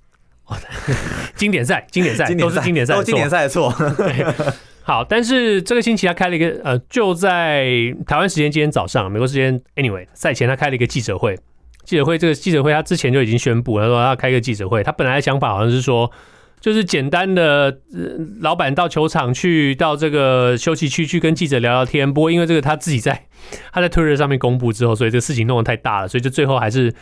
[1.35, 3.75] 经典赛，经典赛 都是经典赛，都经典赛的错。
[4.83, 7.67] 好，但是这个星期他开了一个呃，就在
[8.07, 11.39] 台湾时间今天早上，美国时间 Anyway 赛前他开了一个记者会。
[11.89, 14.83] 记者会这个记者会，他之前就已经宣布，他说他要开个记者会。
[14.85, 16.13] 他本来的想法好像是说，
[16.61, 17.79] 就是简单的，
[18.43, 22.13] 老板到球场去，到这个休息区去跟记者聊聊天。
[22.13, 23.25] 不过因为这个他自己在
[23.73, 26.93] 他在 Twitter 上面公布之后，所以这个事情弄得太大了，所以就最后还是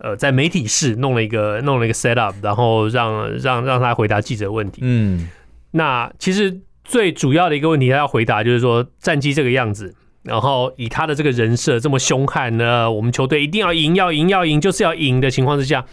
[0.00, 4.82] 呃在媒体室弄了一个弄了一个 set up，然后让让让他回答记者问题。
[4.84, 5.30] 嗯，
[5.70, 9.94] 那其实最主要的一个问题他要回答就是说战绩这个样子。
[10.26, 15.86] 然后以他的这个人设这么凶悍呢，我们球队一定要赢，要赢，要赢，就是要赢的情况之下，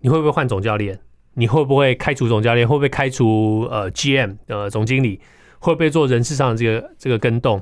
[0.00, 1.00] 你会不会换总教练？
[1.34, 2.66] 你会不会开除总教练？
[2.66, 5.20] 会不会开除呃 GM 呃总经理？
[5.58, 7.60] 会不会做人事上的这个这个跟动？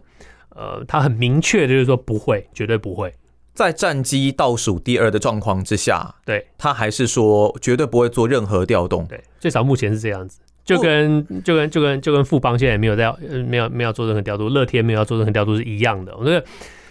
[0.50, 3.10] 呃，他很明确的就是说不会，绝对不会。
[3.54, 9.06] 在战绩倒数第二的状况之下，对，他还是说绝对不会做任何调动。
[9.06, 10.40] 对，最少目前是这样子。
[10.64, 13.12] 就跟就跟就跟就跟富邦现在也没有在
[13.48, 16.16] 没有没有做任何调度，乐天没有要做任何调度是一样的。
[16.16, 16.44] 我觉得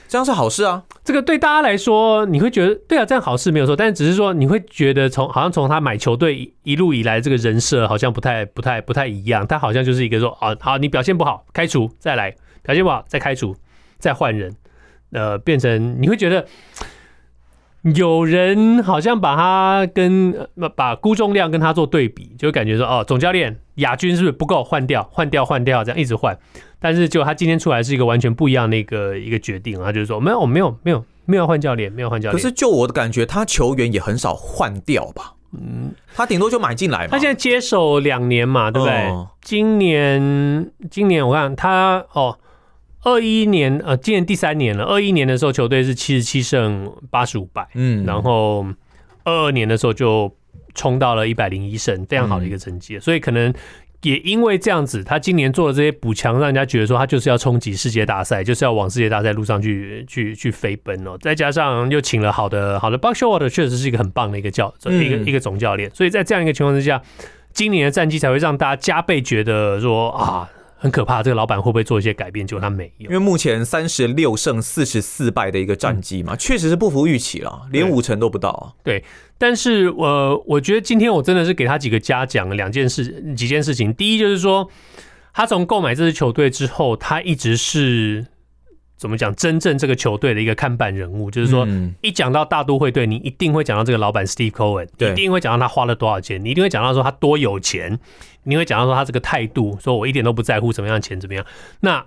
[0.07, 0.83] 这样是好事啊。
[1.03, 3.75] 这个对大家来说，你会觉得对啊，这样好事没有错。
[3.75, 9.47] 但是只是说，你会觉得从好像从他买球队一路以来这个人设好像不太不太不太一样。
[9.47, 13.55] 他好像就是一个说啊，好，你表现不好，开除再来，表现不好再开除
[13.97, 14.53] 再换人，
[15.11, 16.45] 呃，变成你会觉得。
[17.95, 24.63] 有人好像把他跟把辜仲谅跟他做对比，就感觉说哦，总教练亚军是不是不够？
[24.63, 26.37] 换掉，换掉，换掉，这样一直换。
[26.79, 32.33] 但是就他今天出来是一个完全不一样的一个一个决定，他就是说没有，没有，没有，没有换教练，没有换教练。
[32.33, 35.33] 可是就我的感觉，他球员也很少换掉吧？
[35.53, 37.07] 嗯，他顶多就买进来嘛。
[37.09, 38.93] 他现在接手两年嘛，对不对？
[39.07, 42.37] 哦、今年今年我看他哦。
[43.03, 44.83] 二一年，呃，今年第三年了。
[44.83, 48.63] 二一年的时候，球队是七十七胜八十五败，嗯，然后
[49.23, 50.31] 二二年的时候就
[50.75, 52.97] 冲到了一百零一胜，非常好的一个成绩。
[52.97, 53.51] 嗯、所以可能
[54.03, 61.17] 也因为这样子，他今年做的这些补强，让人家觉得说他就是要冲击世界大赛，就是要往世界大赛路上去去去飞奔哦。
[61.21, 65.89] 再加上又请了好的好的 Buck Showalter，确实是一个很棒的一个教，一个一个总教练。
[65.95, 67.01] 所以在这样一个情况之下，
[67.51, 70.47] 今年的战绩才会让大家加倍觉得说啊。
[70.81, 72.45] 很可怕，这个老板会不会做一些改变？
[72.45, 78.73] 结果他没有，因为目前三十六胜四十四败的一个战绩嘛，确实是不服预期了，连五成都不到啊。
[78.83, 79.03] 对，
[79.37, 83.93] 但是呃，我觉得今天我真的是给他几个嘉奖，两件事，几件事情。
[83.93, 84.67] 第一就是说，
[85.35, 88.25] 他从购买这支球队之后，他一直是
[88.97, 89.35] 怎么讲？
[89.35, 91.67] 真正这个球队的一个看板人物，就是说，
[92.01, 97.99] 一讲到大都会队，你一定会讲到这个老板 Steve Cohen，一定会讲到他花了多少钱，你一定会讲到说他多有钱，
[98.43, 101.45] 你会讲到说他这个态度，说我一点都不在乎怎么样钱怎么样。
[101.81, 102.05] 那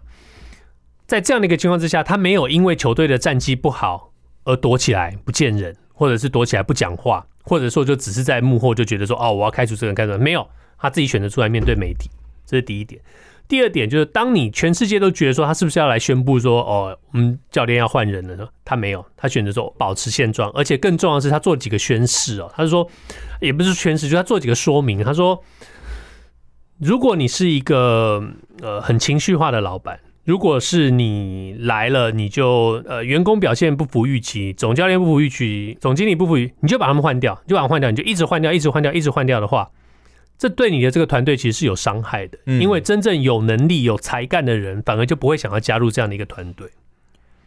[1.07, 4.13] 在这样的一个情况之下，他没有因为球队的战绩不好
[4.45, 12.11] 而躲起来不见人，或者是躲起来不讲话，或者说就只是在幕后就觉得说，哦，我要开除这个人，开除没有，他自己选择出来面对媒体，
[12.47, 13.01] 这是第一点。
[13.47, 18.49] 第二点就是，当你全世界都觉得说他是不是要来宣布说，哦，我们教练要换人了呢？
[18.65, 22.51] 他没有，他选择说保持现状，而且更重要的是，他做几个宣誓哦。
[22.57, 22.89] 他说，
[23.43, 25.05] 也不是宣誓，就他做几个说明。
[25.05, 25.39] 他说，
[26.85, 28.23] 如果你是一个
[28.61, 39.71] 呃很情绪化的老板，如果是你来了，你就呃员工表现不符预期，总教练不符预期，总经理不符，你就把他们换掉，你就把他们换掉，你就一直换掉，一直换掉，一直换掉的话。
[40.37, 46.69] 这对你的这个团队其实是有伤害的，因为真正有能力、有才干的人，反而就不会想要加入这样的一个团队。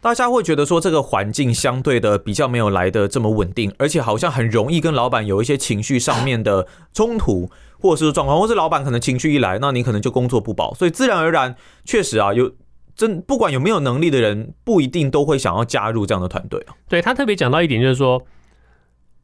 [0.00, 7.50] 大家会觉得说，这个环境相对的比较没有来的这么稳定，而且好像很容易跟老板有一些情绪上面的冲突，
[7.80, 12.52] 或者是状况，或是老板可能情绪一来，那你可能就工作不保，所以自然而然，确实啊，有
[12.94, 16.64] 真不管有没有能力的人，不一定都会想要加入这样的团队。
[16.88, 18.22] 对，他特别讲到一点，就是说。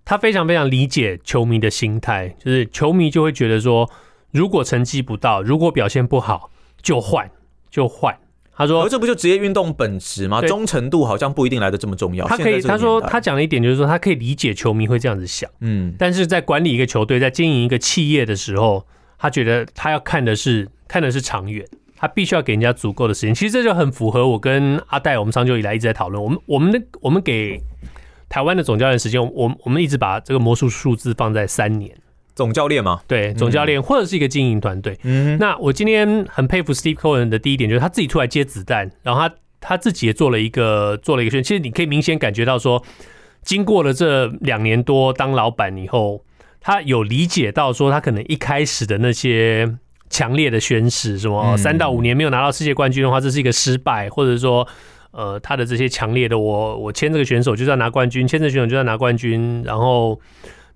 [0.07, 3.91] 他非常非常理解球迷的心态，就是球迷就会觉得说，
[4.33, 6.51] 如果成绩不到，如果表现不好，
[6.83, 7.31] 就换
[7.71, 8.15] 就换。
[8.57, 10.41] 他说，而这不就职业运动本质吗？
[10.43, 12.27] 忠诚度好像不一定来的这么重要。
[12.27, 18.87] 他可以，他说他讲了一点，就是说他可以理解球迷会这样子想，嗯，但是在管理一个球队，在经营一个企业的时候，
[19.19, 23.35] 他觉得他要看的是看的是长远，他必须要给人家足够的时间。
[23.35, 27.61] 其实这就很符合我跟阿戴，我们长久以来一直在讨论，我们我们的我们给。
[28.27, 31.95] 台湾的总教练时间，我我们一直把这个魔术数字放在三年。
[32.35, 33.01] 总教练嘛？
[33.07, 34.99] 对，总教练或者是一个经营团队。
[35.03, 41.43] 嗯，那我今天很佩服 Steve Cohen 的第一点，就是他自己出来接子弹，然后他他自己也做了一个做了一个宣。
[41.43, 42.83] 其实你可以明显感觉到说，
[43.43, 46.25] 经过了这两年多当老板以后，
[46.61, 49.77] 他有理解到说，他可能一开始的那些
[50.11, 54.67] 强烈的宣誓，什么三到五年没有拿到世界冠军的话，这是一个失败，或者说。
[55.17, 60.21] 呃，他的这些强烈的我，我我签这个选手就是要拿冠军，签这个选手就要拿冠军，然后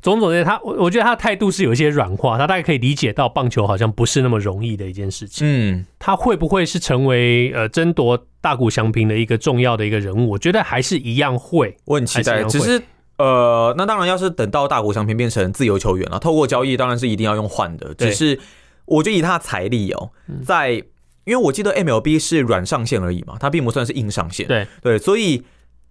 [0.00, 5.46] 种种的他，我我觉得他的态度是有一些软化，他大概可以理解到棒球好像不是那么容易的一件事情。
[5.46, 10.30] 嗯，他会不会是成为呃争夺大谷翔平的一个重要的一个人物？
[10.30, 12.44] 我觉得还是一样会，我很期待。
[12.44, 12.80] 只是
[13.18, 17.92] 呃，那当然要是等到大谷翔平变成自由球员了，透过交易当然是一定要用换的。
[17.94, 18.38] 只是
[18.84, 20.10] 我觉得以他的财力哦，
[20.44, 20.82] 在。
[21.24, 24.48] 因为我记得 MLB 是软上限而已嘛，它并不算是硬上限。
[24.48, 25.42] 对对，所以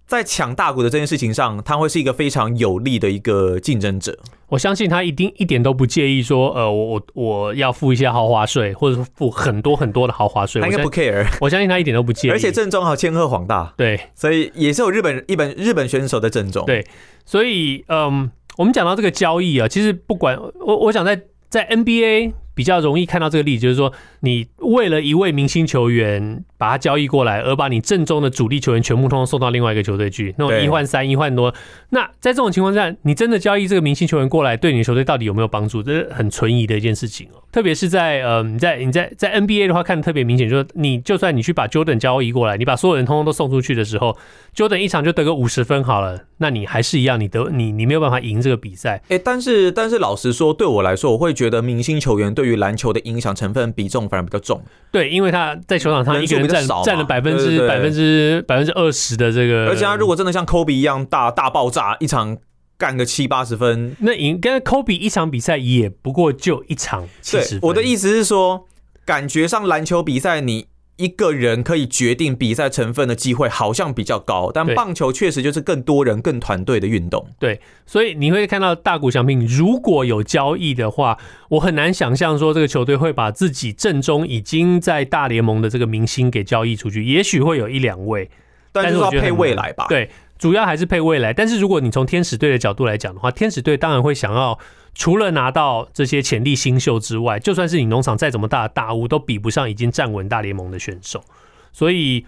[0.07, 4.17] 在抢大股的这件事情上，他会是一个非常有利的一个竞争者。
[4.47, 11.27] 我相信他一定一点都不介意说，呃，我我我要付一些豪华税，或者说付很多很多的豪华税，他应该不 care。
[11.41, 16.65] 我相信他一点都不介意，而且正中还有千鹤黄大，对，所以也是有日本一本日本选手的正中。
[16.65, 16.87] 对，
[17.25, 22.31] 所以嗯，我们讲到这个交易啊，其实不管我，我想在在 NBA。
[22.57, 31.53] 比较容易看到这个例子，就是说，你为了一位明星球员把他交易过来，而把你正宗的主力球员全部通通送到另外一个球队去，那种一换三、一换多。
[31.91, 35.83] 那在这种情况下，你真的交易这个明星球员过来，对你的球队到底有没有帮助？
[35.83, 37.37] 这是很存疑的一件事情哦。
[37.51, 44.17] 特别是在呃，你在你在在 NBA 的话，看的特别明显，就是你就算你去把 Jordan 交易过来，你把所有人通通都送出去的时候
[44.55, 49.01] ，Jordan 一场就得个五十分好了，那你还是一样，你得你你没有办法赢这个比赛。
[49.09, 54.61] 哎，但是但是老实说，对我来说，我会觉得明星球员对于篮球的影响成分比重反而比较重。
[54.91, 62.37] 对，因为他在球场上一个人占占了百分之百分之百分之二十的这个，而且他如果真的像 Kobe 一样大大爆炸，一场
[62.77, 67.59] 干个七八十分，那赢跟 Kobe 一场比赛也不过就一场七十分。
[67.63, 68.65] 我的意思是说，
[69.05, 70.67] 感觉上篮球比赛你。
[70.97, 77.25] 一个人可以决定比赛成分的机会好像比较高，但棒球确实就是更多人、更团队的运动。
[77.39, 81.17] 对，所以你会看到大谷翔平如果有交易的话，
[81.49, 87.05] 我很难想象说这个球队会把自己正中已经在大联盟的这个明星给交易出去。
[87.05, 88.29] 也许会有一两位，
[88.71, 89.85] 但是要配未来吧？
[89.87, 91.31] 对，主要还是配未来。
[91.31, 94.57] 但是如果你从天使队的角度来讲的话，天使队当然会想要。
[94.97, 101.23] 除了拿到这些潜力新秀之外，就算是你农场再怎么大的大物，都比不上已经站稳大联盟的选手。
[101.71, 102.25] 所以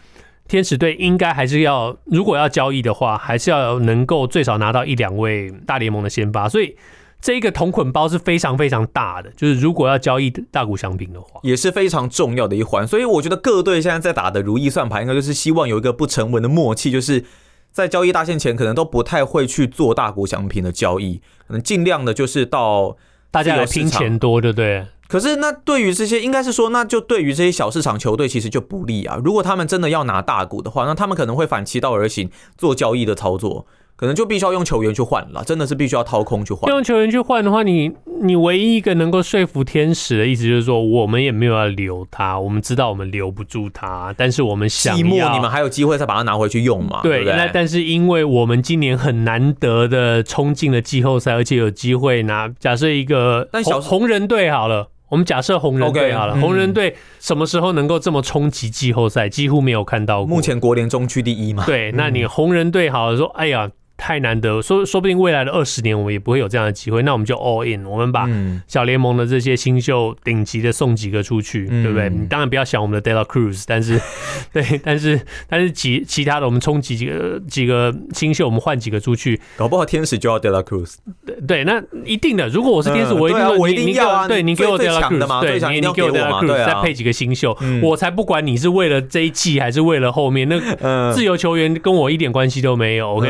[0.47, 6.47] 天使队应该还是要，如果要交易的话，还是要能够最少拿到一两位大联盟的先发。
[6.47, 6.75] 所以
[7.19, 12.87] 这一个同捆包是非常非常大的，就是如果要交易大谷翔平的话，也是非常重要的一环。
[12.87, 17.25] 所以我觉得各队现在在打的如意算盘，应该就是希望有一个不成文的默契，就是。
[17.71, 22.97] 在交易大限前，可能都不太会去做大股奖品的交易，可能尽量的就是到
[23.31, 24.87] 大家来拼钱多，对不对？
[25.07, 29.19] 可是那对于这些，应该是说，那就对于这些小市场球队其实就不利啊。
[29.23, 33.65] 如果他们真的要拿大股的话，那他们可能会反其道而行，做交易的操作。
[33.99, 36.71] 可能就必须要用球员去换了，真的是必须要掏空去换。
[36.71, 37.91] 用球员去换的话，你
[38.21, 47.01] 你唯一一个能够说服天使的意思就是说，我们也没有要留他，我们知道我们留不住他，但是我们想要，季末你们还有机会再把他拿回去用嘛？
[47.03, 52.47] 对，对，对，那但是因为我们今年很难得的冲进了季后赛，而且有机会拿。
[52.57, 59.27] 假设一个但小红人队好了，我们假设红人队好了，okay, 红人队什么时候能够这么冲击季后赛？
[59.27, 60.27] 几乎没有看到过。
[60.33, 61.65] 目前国联中区第一嘛？
[61.65, 63.69] 对，那你红人队好了，说，哎呀。
[63.99, 67.03] 太难得，说说不定未来的二十年我们也不会有这样的机会。
[67.03, 68.27] 那我们就 all in，我们把
[68.65, 72.09] 小联盟的这些新秀顶级的送几个出去，嗯、对不对？
[72.09, 73.99] 你当然不要想我们的 De La Cruz，但是
[74.53, 80.95] 对，但是但是其其他的我们冲几几个几个新秀，我们换几个出去，搞不好天使就要 De La Cruz。
[81.25, 82.47] 对对，那一定的。
[82.47, 84.27] 如果我是天使，我一定、嗯、我一定要啊！
[84.27, 90.47] 对，你给我 De La Cruz，对，你你给我 De La Cruz，再配几个新秀，嗯、我才不管你是为了这一季还是为了后面。
[90.49, 93.09] 那自由球员跟我一点关系都没有。
[93.15, 93.29] OK，、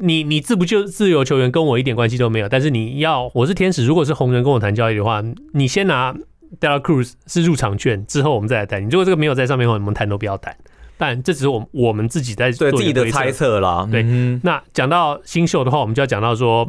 [0.00, 0.64] 你你自不。
[0.64, 5.22] 就自由球员跟我一点关系都没有，但是你要我是天使，如果是红人跟我谈交易的话，
[5.52, 6.10] 你先拿
[6.58, 8.82] De La Cruz 是入场券，之后我们再来谈。
[8.82, 10.56] 你如果这个没有在上面的话，我们谈都不要谈。
[10.96, 13.86] 但这只是我我们自己在做对自己的猜测啦。
[13.92, 16.66] 对，嗯、那讲到新秀的话，我们就要讲到说，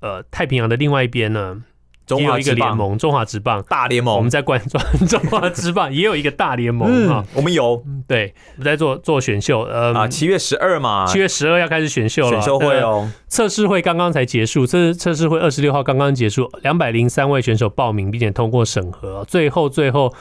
[0.00, 1.62] 呃，太平洋的另外一边呢。
[2.06, 3.62] 中华一个联盟，中华职棒。
[3.68, 20.12] 大联盟，我们在冠中 中华职棒也有一个大联盟啊，我们有，对，我们在做做选秀，呃啊，七月十二嘛，七月十二要开始选秀了，选秀会哦，测试会刚刚才结束，测测试会二十六号刚刚结束，两百零三位选手报名并且通过审核，最后最后，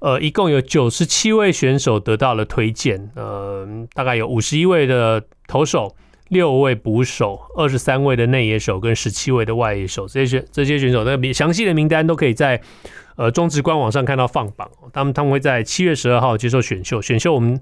[0.00, 5.94] 呃，一共有九十七位选手得到了推荐，呃，大概有五十一位的投手。
[6.28, 12.60] 六位捕手，二十三位的内野手跟十七位的外野手，这些选这些选手的详细的名单都可以在
[13.16, 14.70] 呃中职官网上看到放榜。
[14.92, 17.58] 他们他们会在七月十二号接受选秀，选秀我们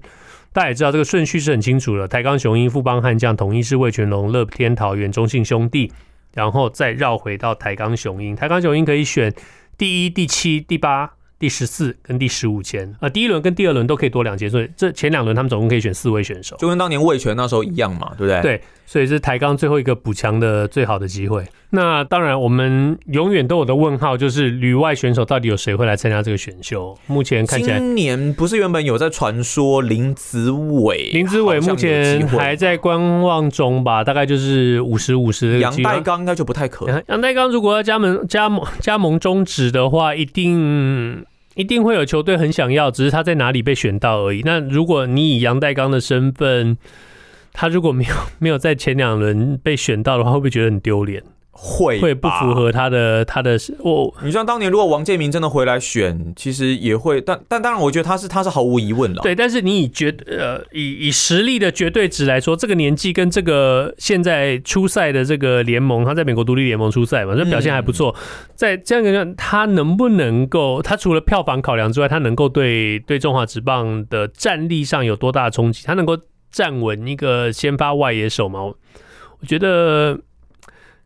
[0.51, 5.91] 大家也知道这个顺序是很清楚的：台钢雄鹰、富邦悍将、统一狮、味全龙、乐天桃园、中信兄弟，
[6.33, 8.35] 然后再绕回到台钢雄鹰。
[8.35, 9.33] 台钢雄鹰可以选
[9.77, 11.16] 第一、第七、第八。
[11.39, 18.41] 第十四跟第十五签，呃，第一轮跟第二轮都可以多两签，所以这前两轮他们总共可以选四位选手，就跟当年魏全那时候一样嘛，对不对？
[18.41, 21.45] 对，所以是台钢最后一个补强的最好的机会。
[21.69, 26.97] 那当然，我们永远都有的问号就是旅外选手到底有谁会来参加这个选秀？
[27.07, 34.03] 目前看起来，今年不是原本有在传说林子伟，林子伟目前还在观望中吧？
[34.03, 35.59] 大概就是五十五十。
[35.59, 37.03] 杨代刚应该就不太可能。
[37.07, 41.25] 杨代刚如果要加盟加盟加盟中止的话，一定。
[41.55, 44.43] 一定会有球队很想要，只是他在哪里被选到而已。
[44.45, 46.77] 那如果你以杨代刚的身份，
[47.51, 51.23] 他如果没有没有在前两轮被选到的话，会不会觉得很丢脸？
[51.59, 54.13] 会会不符合他的他的我。
[54.23, 59.23] 你像当年如果王建民真的回来选，其实也会，但但当然，我觉得他是他是毫无疑问了。
[59.23, 68.15] 对，但是你以绝呃以以实力的绝对值来说，这个年纪跟这个现在初赛的这个联盟，他在美国独立联盟初赛嘛，这表现还不错。
[68.15, 68.21] 嗯、
[68.53, 70.79] 在这样一个，他能不能够？
[70.83, 75.83] 他除了票房考量之外，他能够对对中华职棒的战力上有多大的冲击？
[75.87, 76.15] 他能够
[76.51, 78.61] 站稳一个先发外野手吗？
[78.61, 78.75] 我
[79.47, 80.19] 觉得。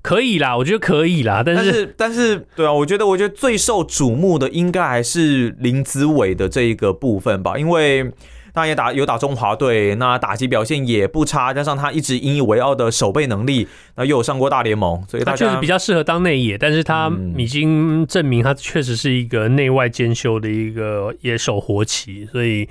[0.02, 8.12] 可以啦，我觉得可以啦，但是但是，对啊，我觉得我觉得最受瞩目的应该还是林子伟的这一个部分吧，因为
[8.54, 22.68] 他也打有打中华队，那打击表现也不差，加上他一直引以为傲的守备能力，那又有上过大联盟，所以他确实比较适合当内野，但是他已经证明他确实是一个内外兼修的一个野手活棋，所以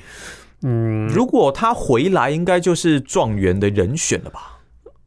[0.62, 4.58] 嗯，如果他回来，应该就是状元的人选了吧。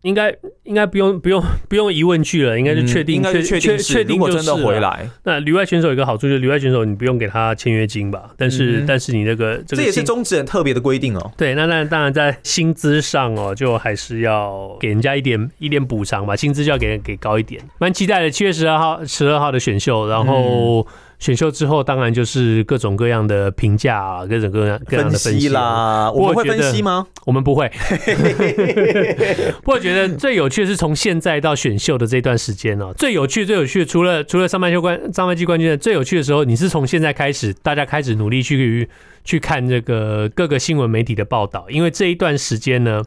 [0.03, 0.33] 应该
[0.63, 5.09] 应该不用 不用不用疑问句了，应该就确定，确、定确定就是真的回来。
[5.23, 8.29] 那旅外选手有一个好处就是旅外选手你不用给他签约金吧？
[8.37, 11.31] 但是、嗯、但是你那个这个这也是中职很特别的规定哦。
[11.35, 17.61] 对，那那当然在薪资上哦，就还是要给人家一点一点补偿吧，薪资就要给给高一点。
[17.79, 20.81] 蛮期待的，七月十二号十二号的选秀，然后。
[20.81, 20.93] 嗯
[21.23, 26.11] 选秀之后，当然就是各种各样的评价啊，各种各样各样的分析，啦。
[26.11, 27.07] 我们会分析吗？
[27.25, 27.71] 我们不会。
[29.63, 38.89] 不过我觉得最有趣的是从现在到选秀的这段时间哦，最有趣、最有趣的，除了除了上半季冠上半季冠军的最有趣的时候，你是从现在开始，大家开始努力去
[39.23, 43.01] 去看这个各个新闻媒体的报道，因为这一段时间呢，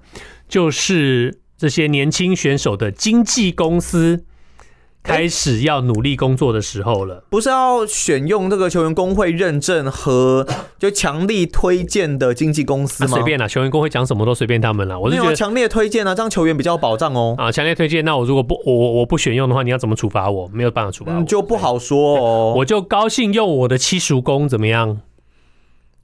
[0.49, 4.25] 就是这些年轻选手的经纪公司。
[5.07, 7.23] 开始要努力工作的时候了。
[7.31, 10.47] 不是要选用这个球员工会认证和
[10.79, 13.11] 就强力推荐的经纪公司吗？
[13.15, 14.99] 随便啦，球员工会讲什么都随便他们了。
[14.99, 17.37] 我是觉得强烈推荐啊，这样球员比较有保障哦。
[17.39, 18.05] 啊，强烈推荐。
[18.05, 20.49] 那我如果不我我不选用的话，你要怎么处罚我？
[20.53, 22.55] 没有办法处罚我，就不好说哦。
[22.57, 25.01] 我就高兴用我的七叔公怎么样？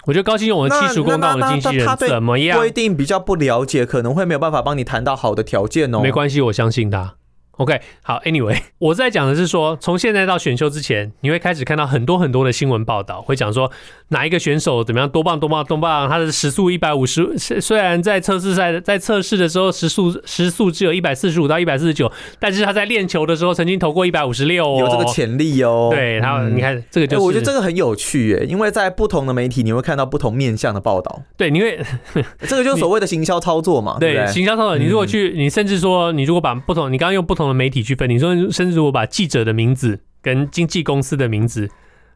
[0.07, 2.59] 我就高兴用我的七叔公当我的经纪人怎么样？
[2.59, 6.01] 规定比较不了解，可能会没有办法帮你谈到好的条件哦。
[6.01, 7.15] 没关系，我相信他。
[7.59, 13.71] OK，好，Anyway， 我在讲的是说，从现在到选秀之前，你会开始看到很多很多的新闻报道，会讲说
[14.09, 25.91] 哪一个选手怎么样多棒多棒多棒，他的时速一百五十，虽然在测试赛在测试的时候时速时速只有一百四十五到一百四十九，但是他在练球的时候曾经投过一百五十六，有这个潜力哦。
[25.93, 31.23] 对，然后、你看这个就是，我觉得这个很有趣耶，因为在不同的媒体你会看到不同面向的报道。
[31.37, 31.79] 对，你会
[32.49, 33.99] 这个就是所谓的行销操作嘛？
[34.01, 38.33] 对，对，行销操作，你如果去，你甚至说你如果把不同，你刚刚用不同的媒体去分，你说。
[38.51, 41.69] 甚至我把记者的名字跟经纪公司的名字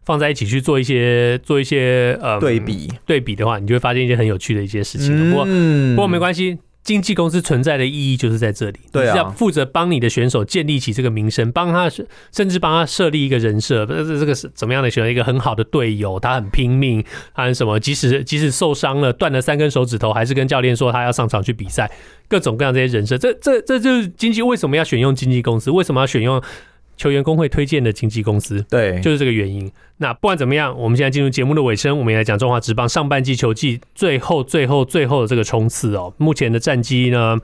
[0.05, 5.31] 放在一起去做一些做一些呃对比对比的话，你就会发现一些很有趣的一些事情。
[5.31, 11.91] 不过不过没关系，经纪公司存在的意义就是在这里，对啊，是要负责帮你的选手建立起这个名声，帮他
[12.31, 13.85] 甚至帮他设立一个人设。
[13.85, 15.11] 这这个是怎么样的选手？
[15.11, 17.81] 一个很好的队友，他很拼命，他很什么？
[17.81, 21.91] 即使即使受伤了，断了三根手指头，还是跟教练说他要上场去比赛。
[22.29, 25.73] 各种各样这些人设，这这这就是经纪为什么要选用经纪公司？
[25.73, 26.41] 为什么要选用
[26.97, 28.65] 球员工会推荐的经纪公司？
[28.71, 29.71] 对，就是这个原因。
[29.99, 36.13] 那不管怎么样，我们现在进入节目的尾声，我们也来讲中华职棒上半季球季最后最后最后的这个冲刺哦。
[36.19, 37.39] 目前的战绩呢，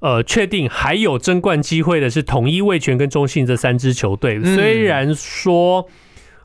[0.00, 4.42] 呃，确定还有争冠机会的是统一、味全跟中信这三支球队。
[4.42, 5.88] 虽然说，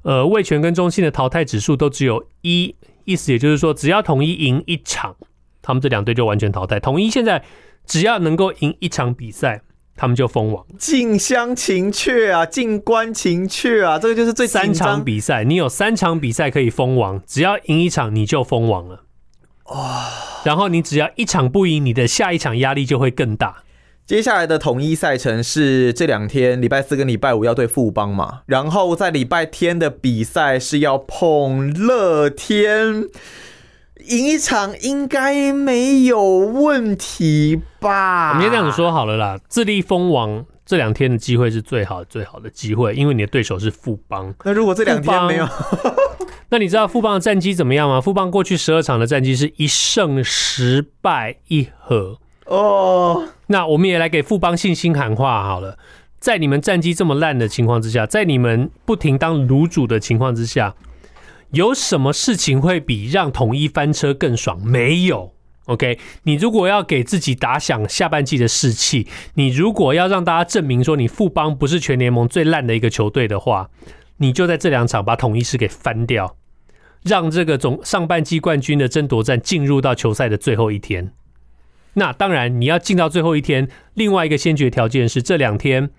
[0.04, 2.76] 呃，味全跟中信的淘汰指数都只有一，
[3.06, 5.16] 意思也就是说，只要统一赢一场，
[5.62, 6.80] 他们这两队就完全淘汰。
[6.80, 7.44] 统一现在。
[7.84, 9.64] 只要能够赢一场比赛，
[9.96, 10.66] 他们就封王。
[10.78, 19.04] 近乡情怯啊，近关情怯啊，这个就是最三场比赛，你有三场比赛可以封王，只要赢一场你就封王了。
[19.66, 20.10] 哇！
[20.44, 23.64] 然后你只要一场不赢，你的下一场压力就会更大。
[24.06, 33.06] 接下来的统一赛程是这两天，礼拜四跟礼拜五要对富邦嘛，然后在礼拜天的比赛是要碰乐天。
[34.08, 38.30] 赢一场应该没有问题吧？
[38.30, 44.34] 我们先这样子说好了啦，自立封王这两天的机会是最好最好的机会，因为你的对手是富邦。
[44.44, 45.48] 那如果这两天没有，
[46.50, 48.02] 那你知道富邦的战绩怎么样吗？
[48.02, 53.28] 富邦过去十二场的战绩是一胜十败一和哦。
[53.48, 55.78] 那我们也来给富邦信心喊话好了，
[56.20, 60.76] 在你们战绩这么烂的情况之下，在你们不停当卤煮的情况之下。
[61.52, 64.62] 有什么事情会比让统一翻车更爽？
[64.66, 65.34] 没有。
[65.66, 73.70] OK，你如果要给自己打响下半季的士气，你如果要让大家证明说你富邦不是全联盟最烂的一个球队的话，
[74.18, 76.36] 你就在这两场把统一狮给翻掉，
[77.04, 81.14] 让这个总上半季冠军的争夺战进入到球赛的最后一天。
[81.94, 85.92] 那当然，你要进到最后一天，另外一个先决条件是这两天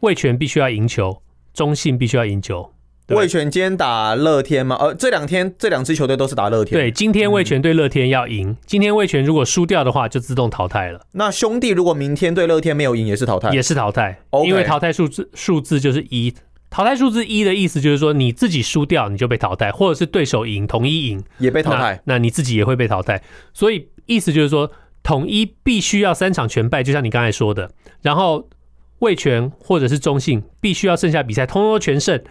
[0.00, 1.22] 味全必须要赢球，
[1.52, 2.72] 中信必须要赢球。
[3.08, 4.76] 味全今天打乐天吗？
[4.80, 6.80] 呃，这两天这两支球队都是打乐天。
[6.80, 8.50] 对，今天味全对乐天要赢。
[8.50, 11.00] 嗯、今天味全如果输掉的话，就自动淘汰了。
[11.12, 14.20] 那兄弟如果明天对乐天没有赢，也是淘汰，也是淘汰。
[14.30, 16.32] Okay、因为淘汰数字数字就是一，
[16.70, 23.22] 淘汰数字一的意思就是说你自己输掉你就被淘汰，或者是对手赢，统一赢也被淘汰那，那你自己也会被淘汰。
[23.52, 24.70] 所以意思就是说，
[25.02, 27.70] 统一必须要三场全败，就像你刚才说的。
[28.00, 28.48] 然后
[29.00, 32.22] 味全或者是中信必须要剩下比赛通通全胜。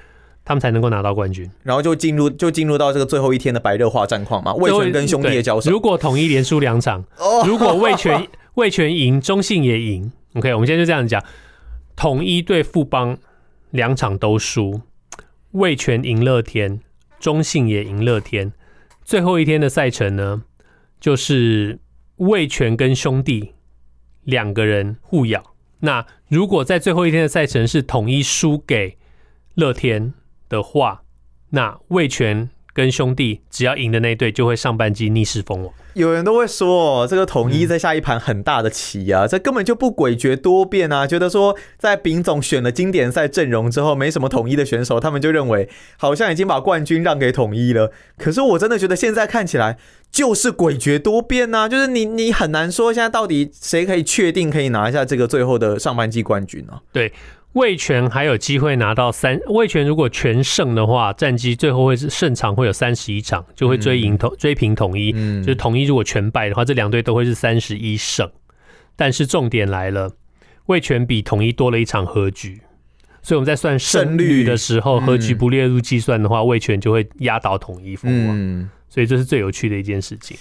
[0.44, 4.54] 他们才能够拿到冠军，然后就进入就进入到这个最后一天的白热化战况嘛。
[4.56, 7.06] 魏权跟兄弟的交手，如果统一连输两场，
[7.46, 11.24] 如果魏权魏权赢，中信也赢，OK，我们现在就这样讲：
[11.96, 13.18] 统一对富邦
[13.70, 14.82] 两场都输，
[15.52, 16.82] 魏权赢乐天，
[17.20, 18.52] 中信也赢乐天。
[19.04, 20.44] 最后一天的赛程呢，
[21.00, 21.80] 就是
[22.18, 23.54] 魏权跟兄弟
[24.24, 25.54] 两个人互咬。
[25.80, 28.98] 那如果在最后一天的赛程是统一输给
[29.56, 30.14] 乐天
[30.52, 31.04] 的话，
[31.52, 35.74] 那魏全跟兄弟只要赢的那队就会上半季逆势封王。
[35.94, 41.06] 有人都会说，这个统一在下一盘很大的棋啊，这根本就不诡谲多变啊。
[41.06, 47.92] 觉得说，在丙总选了经典赛阵容之后，没什么统一的选手，他们就认为好像已经把冠军让给统一了。
[48.18, 49.78] 可是我真的觉得现在看起来
[50.10, 56.82] 就是诡谲多变啊，就是你你很难说现在到底谁可以确定可以拿下这个最后的上半季冠军啊？
[56.94, 57.12] 对。
[57.54, 65.12] 味全还有机会拿到三，魏全如果全胜的话，战绩最后会是胜场会有三十一场，就会追赢统、嗯、追平统一。
[65.16, 68.30] 嗯，就是统一如果全败的话，这两队都会是三十一胜。
[68.96, 70.12] 但是重点来了，
[70.68, 72.62] 魏全比统一多了一场和局，
[73.22, 78.38] 所以我们在算胜率的时候，和局不列入计算的话，魏全就会压倒统一封王。
[78.38, 80.38] 嗯，所以这是最有趣的一件事情。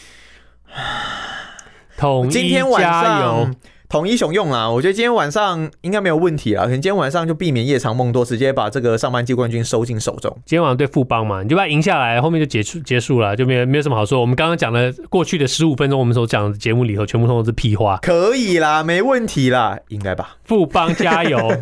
[1.96, 3.50] 统一加油！
[3.90, 6.62] 统一雄用啊，我觉得今天晚上应该没有问题啊。
[6.62, 10.30] 可能今天晚上就避免夜长梦多，直接把这个上半季冠军收进手中。
[10.46, 14.20] 今天晚上对富邦嘛，你就把它赢下来，后面就结束结束了，就没有没有什么好说。
[14.20, 17.98] 我们刚刚讲的过去的十五分钟，我们所讲的节目里头，全部都是屁话。
[18.00, 20.36] 可以啦，没问题啦，应该吧？
[20.44, 21.52] 富邦加油！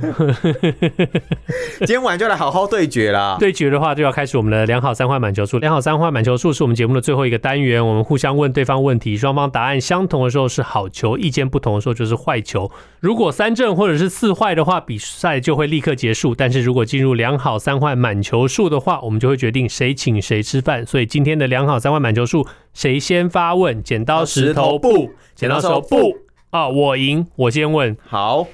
[1.78, 3.38] 今天晚上就来好好对决啦。
[3.40, 5.58] 对决的话，就要开始我们的良好三坏满球数。
[5.58, 12.70] 良好三坏满球数是我们节目的最后一个单元，我们互相问对方问题，双方答案相同的时候是好球，意见不同的时候就是坏球。
[13.00, 16.34] 如果三正或者是四坏的话，比赛就会立刻结束。
[16.34, 20.84] 但是如果进入两好三坏满球数的话，我们就会决定谁请谁吃饭。
[20.84, 22.44] 所以今天的两好三坏满球数，
[22.74, 23.80] 谁先发问？
[23.82, 26.16] 剪刀石头布，剪刀石头布
[26.50, 26.68] 啊！
[26.68, 27.96] 我赢，我先问。
[28.04, 28.48] 好，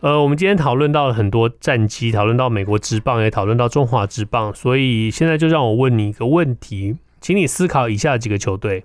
[0.00, 4.54] 呃，我们今天讨论到了很多战机，讨论到美国职棒，也讨论到中华职棒。
[4.54, 8.84] 所以现在就让我问你一个问题，请你思考以下几个球队：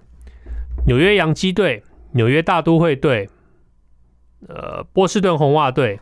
[0.87, 1.83] 纽约洋基队、
[2.13, 3.29] 纽约大都会队。
[4.47, 5.99] 呃，波士顿红袜队、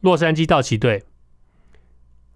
[0.00, 1.02] 洛杉矶道奇队，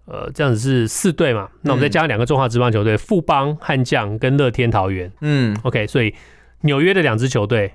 [0.05, 1.49] 呃，这样子是四队嘛？
[1.61, 5.11] 那我们再加上两个中华职棒球队，富邦悍将跟乐天桃园。
[5.21, 6.13] 嗯，OK，所以
[6.61, 7.73] 纽约的两支球队，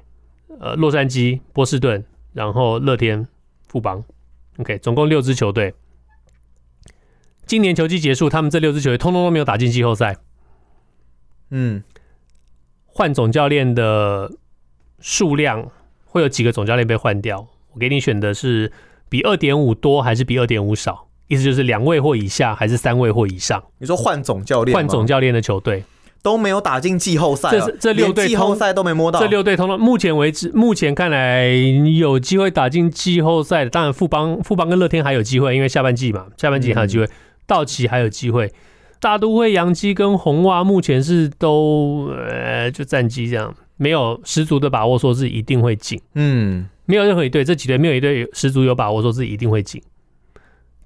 [0.61, 3.27] 呃，洛杉矶、波士顿，然后乐天、
[3.69, 4.05] 富邦
[4.59, 5.75] ，OK，总共六支球队。
[7.47, 10.17] 今年球季结束，他们这六支球队通通都没有打进季后赛。
[11.51, 11.83] 嗯，
[12.85, 14.31] 换总教练的
[15.01, 15.71] 数量
[16.05, 17.49] 会有几个总教练被换掉？
[17.73, 18.73] 我给你选的是
[19.09, 21.07] 比二点五多还是比二点五少？
[21.29, 23.63] 意思就是两位或以下还是三位或以上？
[23.79, 25.85] 你说换总教练，换总教练的球队
[26.23, 29.21] 都没有打进季后赛，这这六队季后赛都没摸到。
[29.21, 31.49] 这六队通通，目前为止，目前看来
[31.99, 37.05] 有机会打进季后赛的，当然富邦、富邦跟乐天还有机会，因为下半季嘛，下半季还有机会。
[37.05, 37.11] 嗯、
[37.47, 38.51] 道奇还有机会，
[38.99, 45.99] 大都会、洋基跟红袜目前是都呃就战绩这样，没有十足的把握说是一定会进。
[46.15, 46.69] 嗯。
[46.85, 49.83] 没有任何一队，这几队没有一队十足有把握说自己一定会进。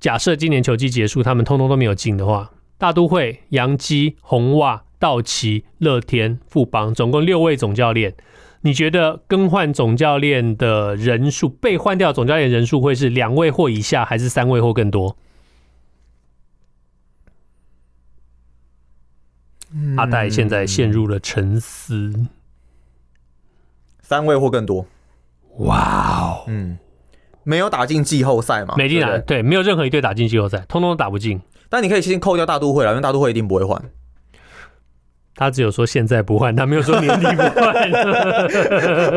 [0.01, 8.17] 假设今年球季结束，他们通通都没有进的话，大都会、洋基、红袜、道奇、乐天、富邦，总共六位总教练，
[8.63, 15.17] 你觉得更换总教练的人数，被换掉总教练人数会是两位或以下，还是三位或更多？
[19.73, 22.27] 嗯、阿戴现在陷入了沉思，
[24.13, 24.85] 三位或更多。
[25.61, 25.79] 哇
[26.21, 26.77] 哦，嗯，
[27.45, 28.75] 没有打进季后赛嘛？
[28.77, 31.41] 没进来，对，没有任何一队打进季后赛，通通都打不进。
[31.71, 33.83] 但你可以先扣掉大都会了，因为大都会一定不会换。
[35.35, 37.75] 他只有说现在不换，他没有说年底不换。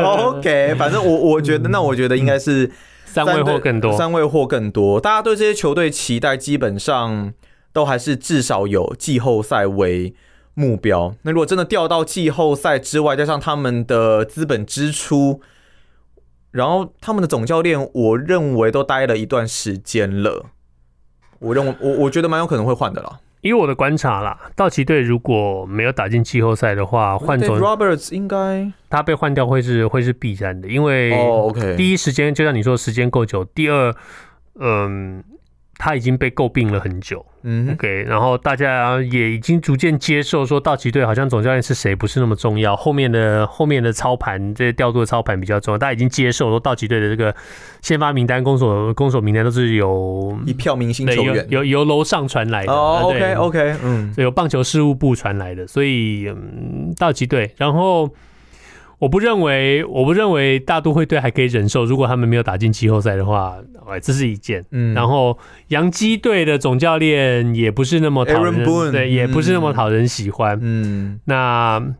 [0.02, 2.72] OK，反正我我觉得，那我觉得应该是
[3.04, 4.98] 三位或更多，三位或更多。
[4.98, 7.34] 大家对这些球队期待，基本上
[7.74, 10.14] 都还是至少有季后赛为
[10.56, 11.14] 目标。
[11.22, 15.40] 那如果真的掉到季后赛之外，加上他们的资本支出。
[16.52, 20.46] 然后他们的总教练，我认为都待了一段时间了。
[21.38, 23.20] 我认为我我觉得蛮有可能会换的啦。
[23.42, 31.12] 以我的观察啦，道奇队如果没有打进季后赛的话，换走 Roberts 应该他被换掉会是会是必然的，因为
[31.76, 33.94] 第一时间就像你说时间够久，第二
[34.58, 35.22] 嗯。
[35.78, 47.34] 他已经被诟病了很久，嗯，OK，然后大家也已经逐渐接受说，道奇队好像总教练是谁不是那么重要，后面的后面的操盘这些调度的操盘比较重要，大家已经接受说，道奇队的这个
[47.82, 58.10] 先发名单、攻守攻守名单都是由一票明星球员，由由楼上传来的，哦，OK OK，嗯，由棒球事务部传来的，所以嗯，道奇队，然后。
[58.98, 64.64] 我不认为，我不认为大都会队还可以忍受，如果他们没有打进季后赛的话，哎，这是一件。
[64.70, 65.36] 嗯，然后
[65.68, 70.58] 洋基队的总教练也不是那么讨人 Boone, 对，也不是那么讨人喜欢。
[70.62, 71.94] 嗯，那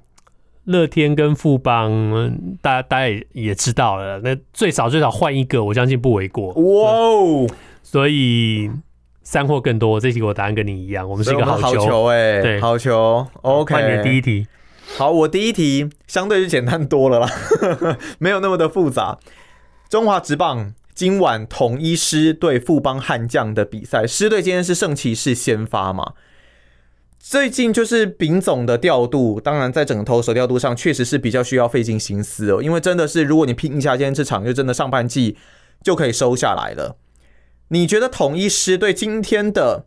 [0.64, 2.32] 乐天跟富邦，
[2.62, 6.54] 大家大家也知道了，那最少最少换一个，我相信不为过。
[6.54, 7.46] 哇哦！
[7.82, 8.70] 所以
[9.22, 13.26] 三或更多，这题我答案跟你一样，我们是一个好球，哎、欸，对，好球。
[13.42, 14.46] OK，换你的第一题。
[14.94, 17.30] 好，我第一题相对就简单多了啦，
[18.18, 19.18] 没有那么的复杂。
[19.90, 26.14] 中华职棒今晚统一师对富邦悍将的比赛，师队今天是圣骑士先发嘛？
[27.18, 35.36] 最近就是丙总的调度，当然在整个投手调度上确实是比较需要费尽心思哦，因为真的是如果你拼一下今天这场，就真的上半季
[35.82, 36.96] 就可以收下来了。
[37.68, 39.86] 你觉得统一师队今天的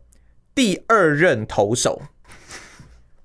[0.54, 2.02] 第二任投手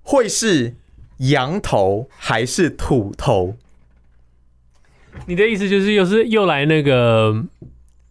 [0.01, 0.75] 会是？
[1.17, 3.55] 洋投还是土头？
[5.27, 7.45] 你的意思就是又是又来那个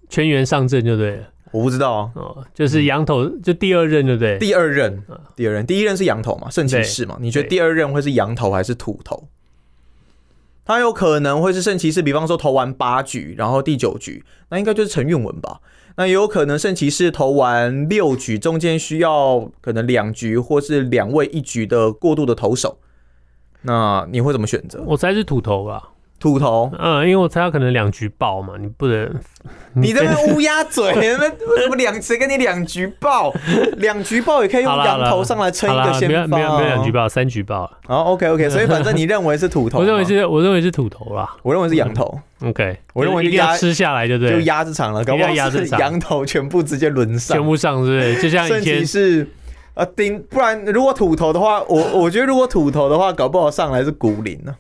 [0.09, 1.29] 全员上阵就对了。
[1.53, 2.11] 我不知道啊。
[2.15, 4.39] 哦，就是羊头，就第二任对不对？
[4.39, 5.03] 第二任，
[5.37, 7.17] 第二任，第一任是羊头嘛，圣骑士嘛。
[7.21, 9.29] 你觉得第二任会是羊头还是土头？
[10.65, 15.61] 他有可能会是圣骑士，比方说投完八局，然后第九局，那应该就是陈韵文吧？
[15.97, 22.79] 那也有可能圣骑士投完六局，中间需要可能两局或是两位一局的过渡的投手，
[23.65, 24.83] 那你会怎么选择？
[24.87, 25.83] 我猜是土头吧。
[26.21, 29.15] 土头，嗯，因为我猜他可能两局爆嘛，你不能，
[29.75, 33.31] 你这边乌鸦嘴，那 为什么两谁跟你两局爆？
[33.77, 37.71] 两局爆也可以用羊头上来撑一个先发，没有没有两局爆，三局爆。
[37.87, 42.19] 好，OK OK，所以反正你认为是土头，我认为是，我认为是土头啦，我认为是羊头。
[42.43, 44.31] OK，我认为一定要吃下来，就对？
[44.31, 48.23] 就鸭子场了，搞不好洋投全部直接轮上，全部上，是不是？
[48.23, 49.29] 就像以前是
[49.75, 54.55] 啊，顶，不然如果土头的话，我 我觉得如果土头的话，搞不好上来是古林呢。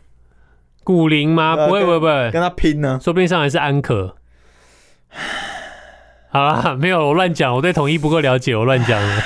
[0.82, 1.54] 古灵吗？
[1.56, 2.98] 不会，不会，不会，跟他拼呢。
[3.02, 4.16] 说不定上来是安可。
[6.30, 7.54] 好了，没有，我乱讲。
[7.54, 9.22] 我对统一不够了解，我乱讲了。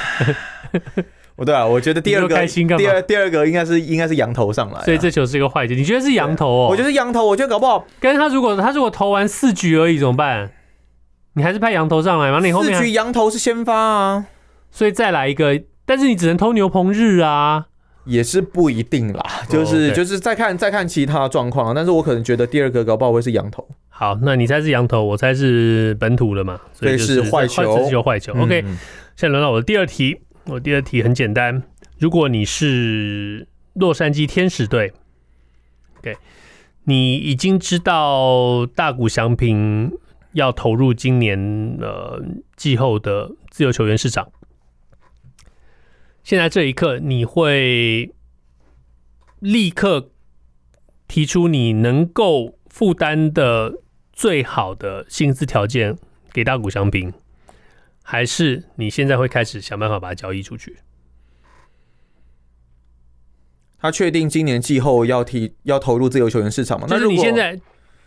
[1.36, 2.84] 我 对啊，我觉得第二个开心干嘛？
[2.84, 5.74] 第二第二个应该是应该是羊头上来，所以这球是一个坏球。
[5.74, 6.68] 你觉得是羊头哦？
[6.70, 7.86] 我觉得是洋投，我觉得搞不好。
[7.98, 10.50] 但是他如果他如果投完四局而已怎么办？
[11.32, 12.40] 你还是派羊头上来吗？
[12.42, 14.26] 你后面四局羊头是先发啊，
[14.70, 15.58] 所以再来一个，
[15.88, 17.66] 但是你只能偷牛棚日啊。
[18.04, 19.96] 也是不一定啦，就是、oh.
[19.96, 23.68] 就是再看再看其他状况，但是我可能觉得第二个搞不好会是羊头。
[23.90, 28.32] 好，那你猜是羊头，我猜是本土的嘛，所以是坏球，这是就坏球。
[28.32, 28.78] OK，嗯，
[29.14, 31.62] 现在轮到我的第二题，我第二题很简单，
[31.98, 34.94] 如果你是洛杉矶天使队
[35.98, 36.16] ，OK，
[36.84, 39.92] 你已经知道大谷翔平
[40.32, 42.22] 要投入今年呃
[42.56, 44.28] 季后的自由球员市场。
[46.28, 48.12] 现在这一刻，你会
[49.38, 50.10] 立刻
[51.06, 53.80] 提出你能够负担的
[54.12, 55.96] 最好的薪资条件
[56.30, 57.14] 给大谷翔平，
[58.02, 60.76] 还是你现在会开始想办法把它交易出去？
[63.78, 66.86] 他确定今年季后要提要投入自由球员市场吗？
[66.86, 67.58] 就是你现在。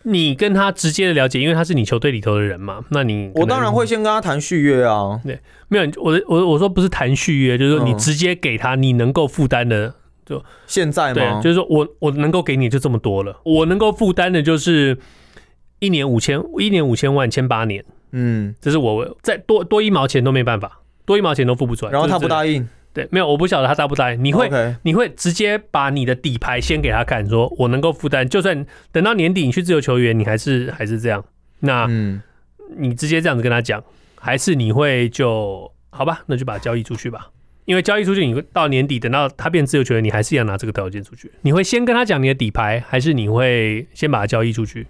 [0.04, 5.20] 你跟他直接的了解，因为他是你球队里头的人嘛，那你我当然会先跟他谈续约啊。
[5.24, 5.38] 对，
[5.68, 9.94] 没有，我我我说不是谈续约，就是说你直接给他你能够负担的，
[10.26, 11.40] 就现在吗？
[11.40, 14.98] 对，就是说我我能够给你就这么多了，我能够负担的就是
[15.78, 22.68] 一年五千，一年五千万，签八年，嗯，这是我再多多一毛钱都没办法，多一毛钱都付不出来，然后他不答应。
[22.94, 24.22] 对，没有，我不晓得他答不答应。
[24.22, 24.76] 你会，Okay.
[24.82, 31.24] 你会直接把你的底牌先给他看，说我能够负担，就算等到年底你去自由球员，你还是还是这样。
[31.60, 32.20] 那，嗯，
[32.76, 33.82] 你直接这样子跟他讲，
[34.16, 36.22] 还是你会就好吧？
[36.26, 37.30] 那就把他交易出去吧。
[37.64, 41.32] 因为交易出去，你到年底等到他变自由球员，你还是要拿这个条件出去。
[41.40, 44.86] 你会先跟他讲你的底牌，还是你会先把他交易出去？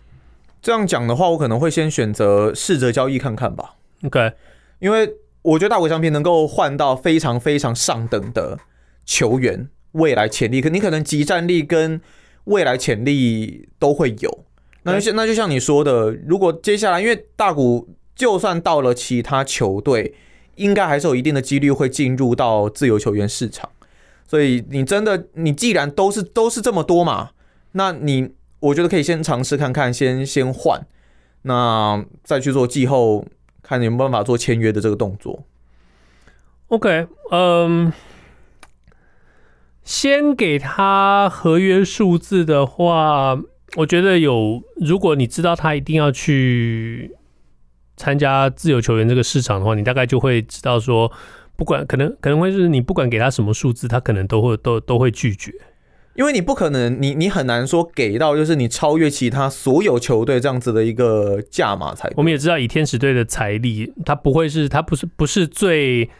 [0.60, 3.76] 这样讲的话，我可能会先选择试着交易看看吧。
[4.02, 4.32] OK，
[4.80, 5.08] 因为。
[5.42, 8.58] 我觉得大谷翔平能够换到非常非常上等的
[9.04, 12.00] 球员，未来潜力，可你可能即战力跟
[12.44, 14.44] 未来潜力都会有。
[14.84, 20.14] 那就像那就像你说的，如果接下来，因为大谷就算到了其他球队，
[20.54, 23.68] 应该还是有一定的几率会进入到自由球员市场。
[24.28, 27.30] 所以你真的，你既然都是都是这么多嘛，
[27.72, 30.86] 那你我觉得可以先尝试看看，先先换，
[31.42, 33.26] 那再去做季后。
[33.72, 35.44] 看你有没有办法做签约的这个动作。
[36.68, 37.90] OK，嗯，
[39.82, 43.40] 先给他合约数字的话，
[43.76, 44.62] 我觉得有。
[44.76, 47.16] 如果你知道他一定要去
[47.96, 51.10] 参加自由球员这个市场的话，你大概就会知道说，
[51.56, 55.50] 不管可能可能会是你不管给他什么数字，他可能都会都都会拒绝。
[56.14, 62.10] 因为你不可能，你你很难说给到就是你超越其他所有球队这样子的一个价码才。
[62.16, 66.10] 我们也知道，以天使队的财力，他不会是，他不是不是最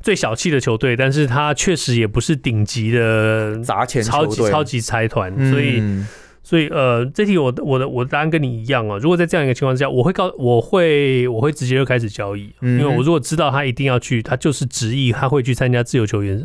[0.00, 5.30] 最小气的球队，但是他确实也不是顶级的砸钱超级超级财团。
[5.50, 6.08] 所以，嗯、
[6.42, 8.96] 所以呃，这题我我的我的答案跟你一样啊。
[8.96, 16.42] 如果在这样一个情况之下，我会告我会我会直接就开始交易，因为我如果知道他一定要去，他就是执意他会去参加自由球员。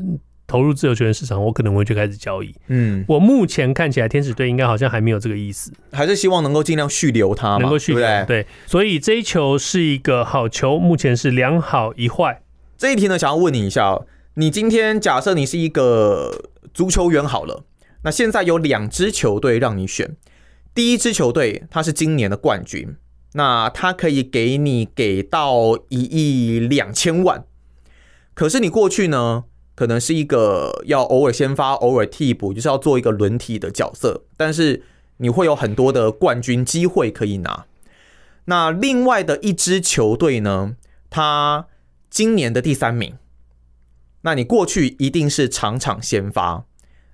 [0.47, 2.55] 投入自由球员市场，我可能会去开始交易。
[2.67, 8.01] 嗯，我目前看起来，天使队应该好像还没有这个意思，还是希望能够尽量续留他，能够续留。
[8.01, 12.41] 对，对，所以这一球是一个好球，目前是两好一坏。
[12.77, 13.99] 这一题呢，想要问你一下，
[14.35, 17.65] 你今天假设你是一个足球员好了，
[18.03, 20.15] 那现在有两支球队让你选，
[20.73, 22.95] 第一支球队它是今年的冠军，
[23.33, 27.43] 那它可以给你给到一亿两千万，
[28.33, 29.43] 可是你过去呢？
[29.77, 34.81] 可能是一个要偶尔先发、偶尔替补，就是要做一个轮替的角色，但是
[35.17, 37.67] 你会有很多的冠军机会可以拿。
[38.45, 40.75] 那另外的一支球队呢，
[41.11, 41.67] 他
[42.09, 43.17] 今年的第三名，
[44.21, 46.65] 那你过去一定是场场先发，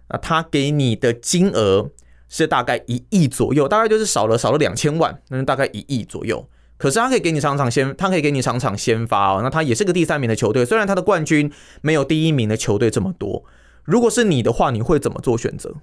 [0.07, 1.89] 那他给你的金额
[2.29, 6.47] 是大概一亿左右，大概就是少了少了两千万，那就大概一亿左右。
[6.83, 9.39] 可是他可以给你场场先，他可以给你场场先发哦。
[9.41, 11.49] 那他也是个第三名的球队，虽然他的冠军
[11.81, 13.45] 没有第一名的球队这么多。
[13.85, 15.73] 如果是你的话，你会怎么做选择？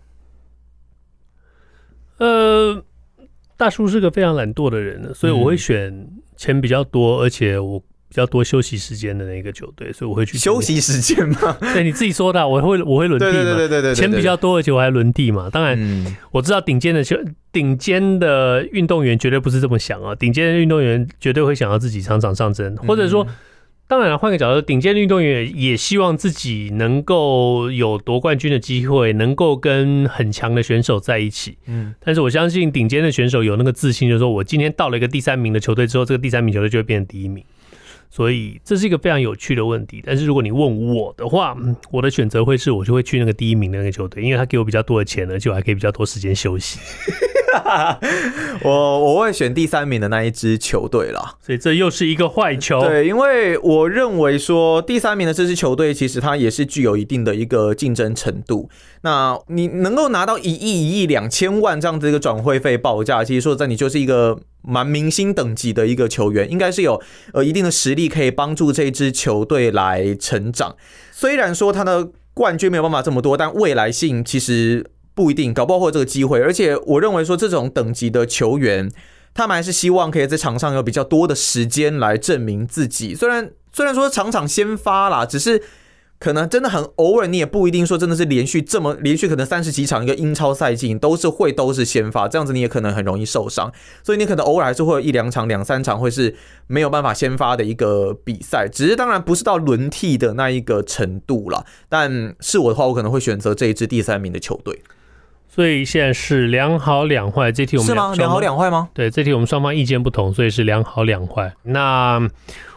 [2.19, 2.85] 呃，
[3.57, 6.07] 大叔是个非常懒惰的人，所以我会选
[6.37, 7.83] 钱比较多，而且我。
[8.11, 11.57] 比较多休息时间的那个球队，所以我会去休息时间嘛？
[11.73, 13.33] 对，你自己说的，我会我会轮地嘛？
[13.33, 15.49] 对对对对对，钱比较多，而且我还轮地嘛？
[15.49, 15.79] 当然，
[16.33, 17.17] 我知道顶尖的球、
[17.53, 20.13] 顶尖的运动员绝对不是这么想啊！
[20.13, 23.25] 顶尖的运动员绝对会想要自己场场上阵，或者说，
[23.87, 31.59] 当然换个角度，顶尖的运动员也希望自己能够有夺冠军的机会，能够跟很强的选手在一起。
[31.69, 37.45] 嗯，但是我相信顶尖的选手有那个自信，就是说我今天到了一个第三名的球队之后，这个第三名球队就会变成第一名。
[38.11, 41.57] 所以这是一个非常有趣的问题，但是如果你问我的话，
[41.93, 46.81] 我的选择会是我就会去那个第一名的那个球队，因为他给我比较多的钱，而且我还可以比较多时间休息。
[48.63, 48.71] 我
[49.01, 52.81] 我会选第三名的那一支球队啦，所以这又是一个坏球。
[52.81, 58.69] 对，因为我认为说第三名的这支球队其实它也是具有一定的一个竞争程度。
[59.03, 67.01] 那你能够拿到一亿、一亿两千万这样子一个转会费报价，其实说在你就是一个蛮明星等级的一个球员，应该是有
[67.33, 70.77] 呃一定的实力可以帮助这支球队来成长。
[71.11, 74.87] 虽然说他的冠军没有办法这么多，但未来性其实。
[75.21, 76.41] 不一定，搞不好会有这个机会。
[76.41, 78.91] 而且我认为说，这种等级的球员，
[79.35, 83.15] 他们还是希望可以在场上有比较多的时间来证明自己。
[83.15, 85.63] 虽然虽然说场场先发啦，只是
[86.19, 93.71] 可能真的很偶尔，你也不一定说真的是连续这么连续，可能三十几场一个英超赛季都是会都是先发，这样子你也可能很容易受伤。
[94.03, 96.35] 所以你可能偶尔还是会有一两场、两三场会是
[96.67, 98.69] 没有办法先发的一个比赛。
[98.71, 101.65] 只是当然不是到轮替的那一个程度了。
[101.89, 104.83] 但是我的话，我可能会选择这一支第三名的球队。
[105.61, 108.15] 所以现在是两好两坏，这题我们是吗？
[108.17, 108.89] 两好两坏吗？
[108.95, 111.53] 对，这题我们双方意见不同，所以是两好两坏。
[111.65, 112.15] 那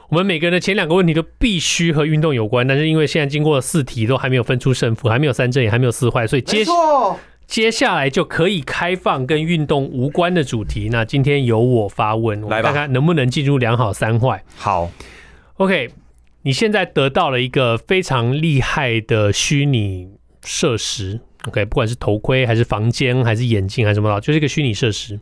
[0.09, 6.65] 我们每个人的前两个问题都必须和运动有关，但是因为现在经过了四题都还没有分出胜负，还没有三正，也还没有四坏，所以接
[7.47, 10.89] 接下来就可以开放跟运动无关的主题。
[10.91, 14.43] 那今天由我发问，我们看看能不能进入两好三坏。
[14.57, 14.91] 好
[15.55, 15.89] ，OK，
[16.41, 20.09] 你现在得到了一个非常厉害的虚拟
[20.43, 21.21] 设施。
[21.47, 25.19] OK，不管是头盔还是房间还是眼镜还是什么的，就是一个虚拟设施，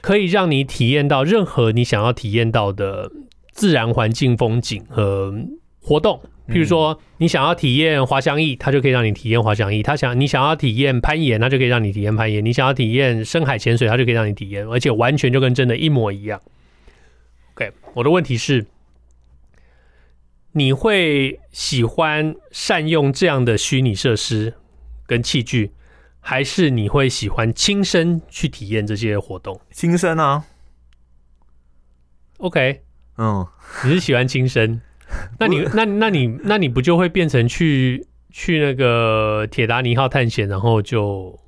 [0.00, 3.10] 可以让你体验到任何你想要体验到的
[3.52, 5.32] 自然环境风景和
[5.80, 6.20] 活动。
[6.46, 16.38] 譬如说，你想要体验滑翔翼，它就可以让你体验滑翔翼；他想你想要体验攀岩，它就可以让你体验攀岩；你想要体验深海潜水，它就可以让你体验，而且完全就跟真的一模一样。
[17.54, 18.66] OK，我的问题是，
[20.52, 24.52] 你会喜欢善用这样的虚拟设施
[25.06, 25.72] 跟器具，
[26.20, 29.60] 还是你会喜欢亲身去体验这些活动？
[29.70, 30.44] 亲身啊
[32.38, 32.82] ，OK，
[33.18, 33.46] 嗯，
[33.84, 34.80] 你是喜欢亲身？
[35.38, 41.38] 那你那那你那你不就会变成去去那个铁达尼号探险，然后就。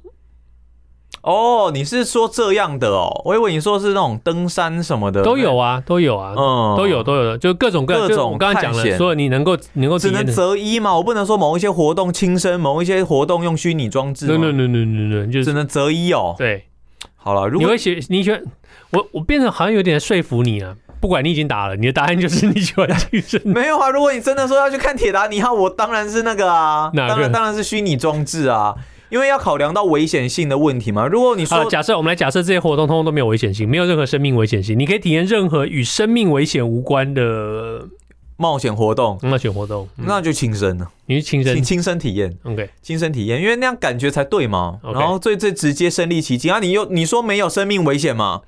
[1.26, 3.10] 哦，你是说这样的哦？
[3.24, 8.30] 我以为你说是那种登山什么的，都有啊，都有啊，嗯，都有都有的，就各种各种。
[8.30, 14.28] 我刚才讲了，所以你能够能够只能择一嘛，我不能说某一些活动亲身，某一些活动用虚拟装置。
[14.28, 16.36] 对对对对对对，就只能择一哦。
[16.38, 16.66] 对，
[17.16, 18.40] 好了，如果你会选，你选
[18.90, 20.76] 我，我变成好像有点说服你啊。
[21.00, 23.42] 不管你已经打了，你的答案就是你喜欢亲身。
[23.44, 28.76] 没有啊，如果你真的说要去看铁达尼号，我当然是那个啊，当然当然是虚拟装置啊。
[29.08, 31.06] 因为要考量到危险性的问题嘛。
[31.06, 37.88] 如果你说，假设我们来假设这些活动通通都没有危险性，没有任何生命危险性，你可以体验任何与生命危险无关的
[38.36, 39.18] 冒险活动。
[39.22, 40.90] 冒险活动，那就亲身了。
[41.06, 44.78] 你是亲身亲身体验，OK，亲身体验，因为那样感觉才对嘛。
[44.82, 46.58] 然后最最直接身临其境啊！
[46.58, 48.42] 你又你说没有生命危险嘛？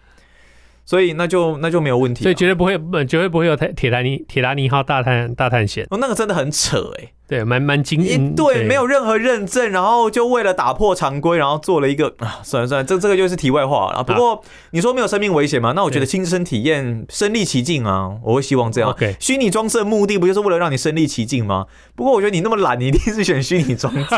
[0.89, 2.23] 所以那就那就没有问题。
[2.23, 5.86] 所以绝对不会，绝对不会有泰铁达尼铁达尼号大探大探险。
[5.90, 7.12] 哦，那个真的很扯哎、欸。
[7.28, 8.35] 对，蛮蛮惊艳。
[8.35, 14.02] 对，没有任何认证，然后就为了打破常规，然后做了一个啊，算了算了，这这个就是题外话了。
[14.02, 15.74] 不过你说没有生命危险吗？
[15.77, 18.97] 那我觉得亲身体验，身历其境啊，我会希望这样。
[19.20, 21.66] 虚拟装置的目的不就是为了让你身历其境吗？
[21.94, 24.15] 不过我觉得你那么懒，你一定是选虚拟装置。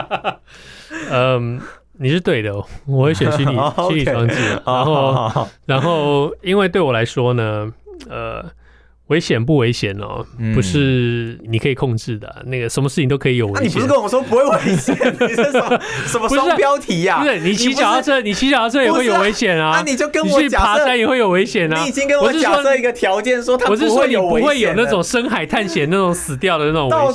[1.10, 1.60] 嗯，
[1.98, 2.52] 你是对的，
[2.86, 3.52] 我会选虚拟
[3.90, 4.34] 虚拟装置。
[4.64, 7.72] 然后然后，因为对我来说呢，
[8.08, 8.44] 呃。
[9.08, 10.24] 危险不危险哦？
[10.54, 13.68] 不是你可以控制的，那个什么事情都可以有危险。
[13.68, 14.96] 你不是跟我说不会危险？
[15.20, 17.20] 你是 什么什么双标题呀？
[17.20, 19.72] 不是你骑脚踏车，你骑脚踏车也会有危险啊！
[19.76, 21.82] 那你就跟我去爬山也会有危险啊！
[21.82, 27.12] 你已经跟我假设一个条件，说他我是说你不会有那种深海探险那种死掉的那种危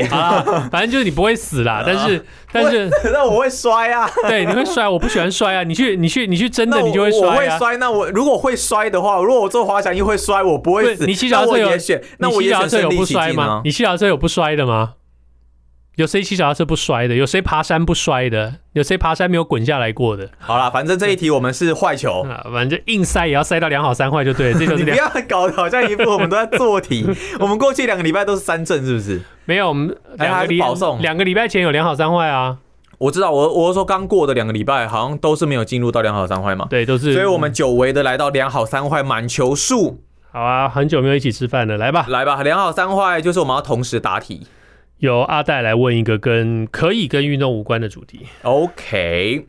[0.00, 0.42] 险啊！
[0.72, 4.10] 反正就是你不会死啦，但是但是 那我会摔啊！
[4.28, 5.62] 对，你会摔，我不喜欢摔啊！
[5.62, 7.34] 你去你去你去真的你就会摔啊！
[7.34, 11.04] 我会摔，那我如果会摔的话，如果我做滑翔翼会摔，我不会死。
[11.06, 13.60] 你骑脚踏车有选，那我骑脚踏车有不摔吗？
[13.64, 14.94] 你骑脚踏车有不摔的吗？
[15.98, 17.16] 有谁骑脚踏车不摔的？
[17.16, 18.54] 有谁爬山不摔的？
[18.72, 20.30] 有谁爬山没有滚下来过的？
[20.38, 24.58] 好啦，反正这一题我们是坏球，反正硬塞也要塞到两好三坏就对了。
[24.60, 27.04] 这就是 你不要搞得好像一副我们都在做题。
[27.40, 29.20] 我们过去两个礼拜都是三正，是不是？
[29.44, 32.58] 没有，我们两个保送，两个礼拜前有两好三坏啊。
[32.98, 36.68] 我知道，我我是说刚过的两个礼拜好像都是没有进入到两好三坏嘛。
[36.70, 37.12] 对，都是。
[37.12, 40.04] 所以我们久违的来到两好三坏满球数。
[40.30, 44.46] 好啊，很久没有一起吃饭了，来吧，来吧，两好三坏就是我们要同时答题。
[44.98, 48.26] 由阿戴来问一个跟可以跟运动无关的主题。
[48.42, 49.46] OK，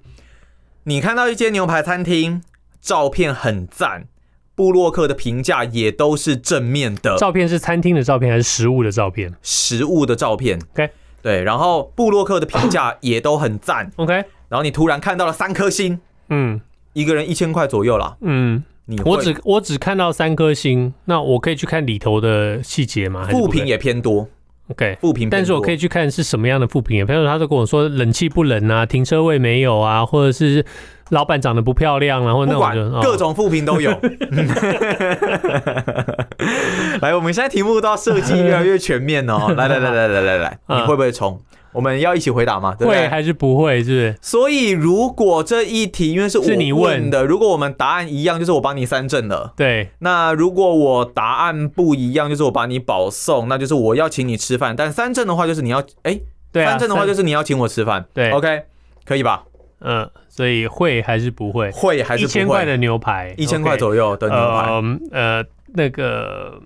[0.83, 2.41] 你看到一间牛排餐厅，
[2.79, 4.07] 照片很赞，
[4.53, 7.17] 布洛克的评价也都是正面的。
[7.17, 9.33] 照片是餐厅的照片还是食物的照片？
[9.41, 10.59] 食物的照片。
[10.73, 10.89] OK，
[11.21, 13.91] 对，然后布洛克的评价也都很赞。
[13.95, 14.13] OK，
[14.49, 15.99] 然后你突然看到了三颗星，
[16.29, 16.61] 嗯，
[16.93, 18.17] 一个人一千块左右啦。
[18.21, 18.63] 嗯。
[18.85, 23.27] 你我只我只看到三颗星，那我可以去看里头的细节吗？
[23.29, 24.27] 负评也偏多
[24.69, 27.05] ，OK，负评，但是我可以去看是什么样的负评。
[27.05, 30.65] 比如说，他就跟我说冷气不冷啊，停车位没有啊，或者是
[31.09, 33.91] 老板长得不漂亮啊，或者那种各种负评都有。
[37.01, 39.53] 来，我们现在题目都要设计越来越全面哦。
[39.55, 41.41] 来来来来来来来， 你会不会冲？
[41.71, 42.75] 我们要一起回答吗？
[42.77, 43.01] 对不对？
[43.01, 43.83] 会还是不会？
[43.83, 44.15] 是不是？
[44.21, 49.53] 所以如果这一题因为是我问的，如果我们答案一样，就是我帮你三证了。
[49.55, 49.89] 对。
[49.99, 54.75] 那如果我答案不一样，就是我把你保送，那就是我要请你吃饭。
[54.75, 56.19] 但三证的话，就是你要哎，
[56.51, 58.05] 对啊，三证的话就是你要请我吃饭。
[58.13, 58.63] 对，OK，
[59.05, 59.43] 可以吧？
[59.81, 61.71] 嗯，所以会还是不会？
[61.71, 62.29] 会还是不会？
[62.29, 64.69] 一千块的牛排，一千块左右的牛排。
[64.71, 66.59] 嗯呃，那个。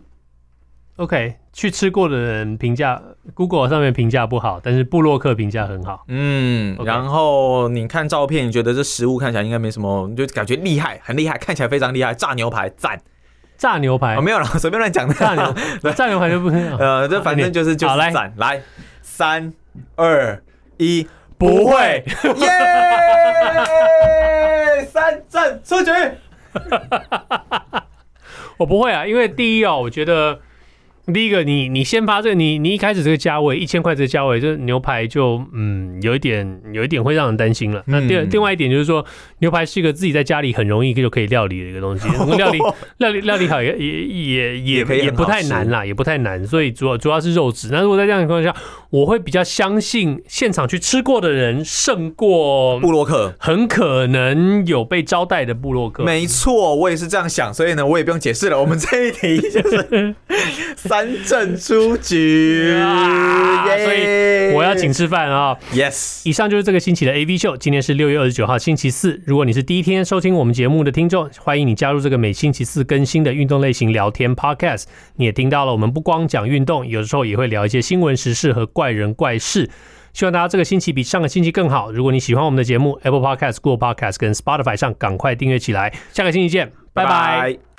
[0.97, 3.01] OK，去吃过的人评价
[3.33, 6.03] ，Google 上面评价不好，但是布洛克评价很好。
[6.07, 6.85] 嗯，Okay.
[6.85, 12.13] 然后你看照片，你觉得这食物看起来应该没什么，你就感觉厉害，很厉害，看起来非常厉害。
[12.13, 13.01] 炸牛排赞，
[13.57, 15.15] 炸牛排、哦、没有了， 随便乱讲的。
[15.15, 15.51] 炸牛，
[15.93, 16.77] 炸牛排就不能。
[16.77, 18.31] 呃，这反正就是就是赞。
[18.37, 18.61] 来，
[19.01, 19.51] 三
[19.95, 20.43] 二
[20.77, 21.07] 一，
[21.39, 22.05] 不会，
[22.37, 22.47] 耶！
[24.85, 25.91] 三赞出局。
[28.57, 30.39] 我不会啊，因为第一哦，我觉得。
[31.11, 37.83] 第一个，你你先发这个，你你一开始这个价位一千块这个价位，这牛排就嗯有一点有一点会让人担心了。
[37.87, 39.05] 那第二另外一点就是说，
[39.39, 42.07] 牛排是一个自己在家里很容易就可以料理的一个东西，
[42.37, 42.59] 料理
[42.99, 46.45] 料理料理好也也也也也不太难啦，也不太难。
[46.47, 47.67] 所以主要主要是肉质。
[47.69, 48.55] 那如果在这样的情况下，
[48.89, 56.05] 我会比较相信现场去吃过的人胜过布洛克，很可能有被招待的布洛克。
[56.05, 58.57] 没错，我也是这样想，所以呢，我也不用解释了。
[58.61, 60.15] 我们这一题就是。
[60.93, 62.71] 三振出局，
[63.83, 67.57] 所以我要请吃饭啊！Yes，以上就是这个星期的 AV 秀。
[67.57, 69.19] 今天是六月二十九号，星期四。
[69.25, 74.83] 如果你是第一天收听我们节目的听众，欢迎你加入这个每星期四更新的运动类型聊天 Podcast。
[75.15, 79.67] 你也听到了，我们不光讲运动，有的时候也会聊一些新闻时事和怪人怪事。
[80.13, 81.91] 希望大家这个星期比上个星期更好。
[81.91, 85.91] 如果你喜欢我们的节目，Apple Podcast、Google Podcast 跟 Spotify 上赶快订阅起来。
[86.11, 87.72] 下个星期见，拜拜。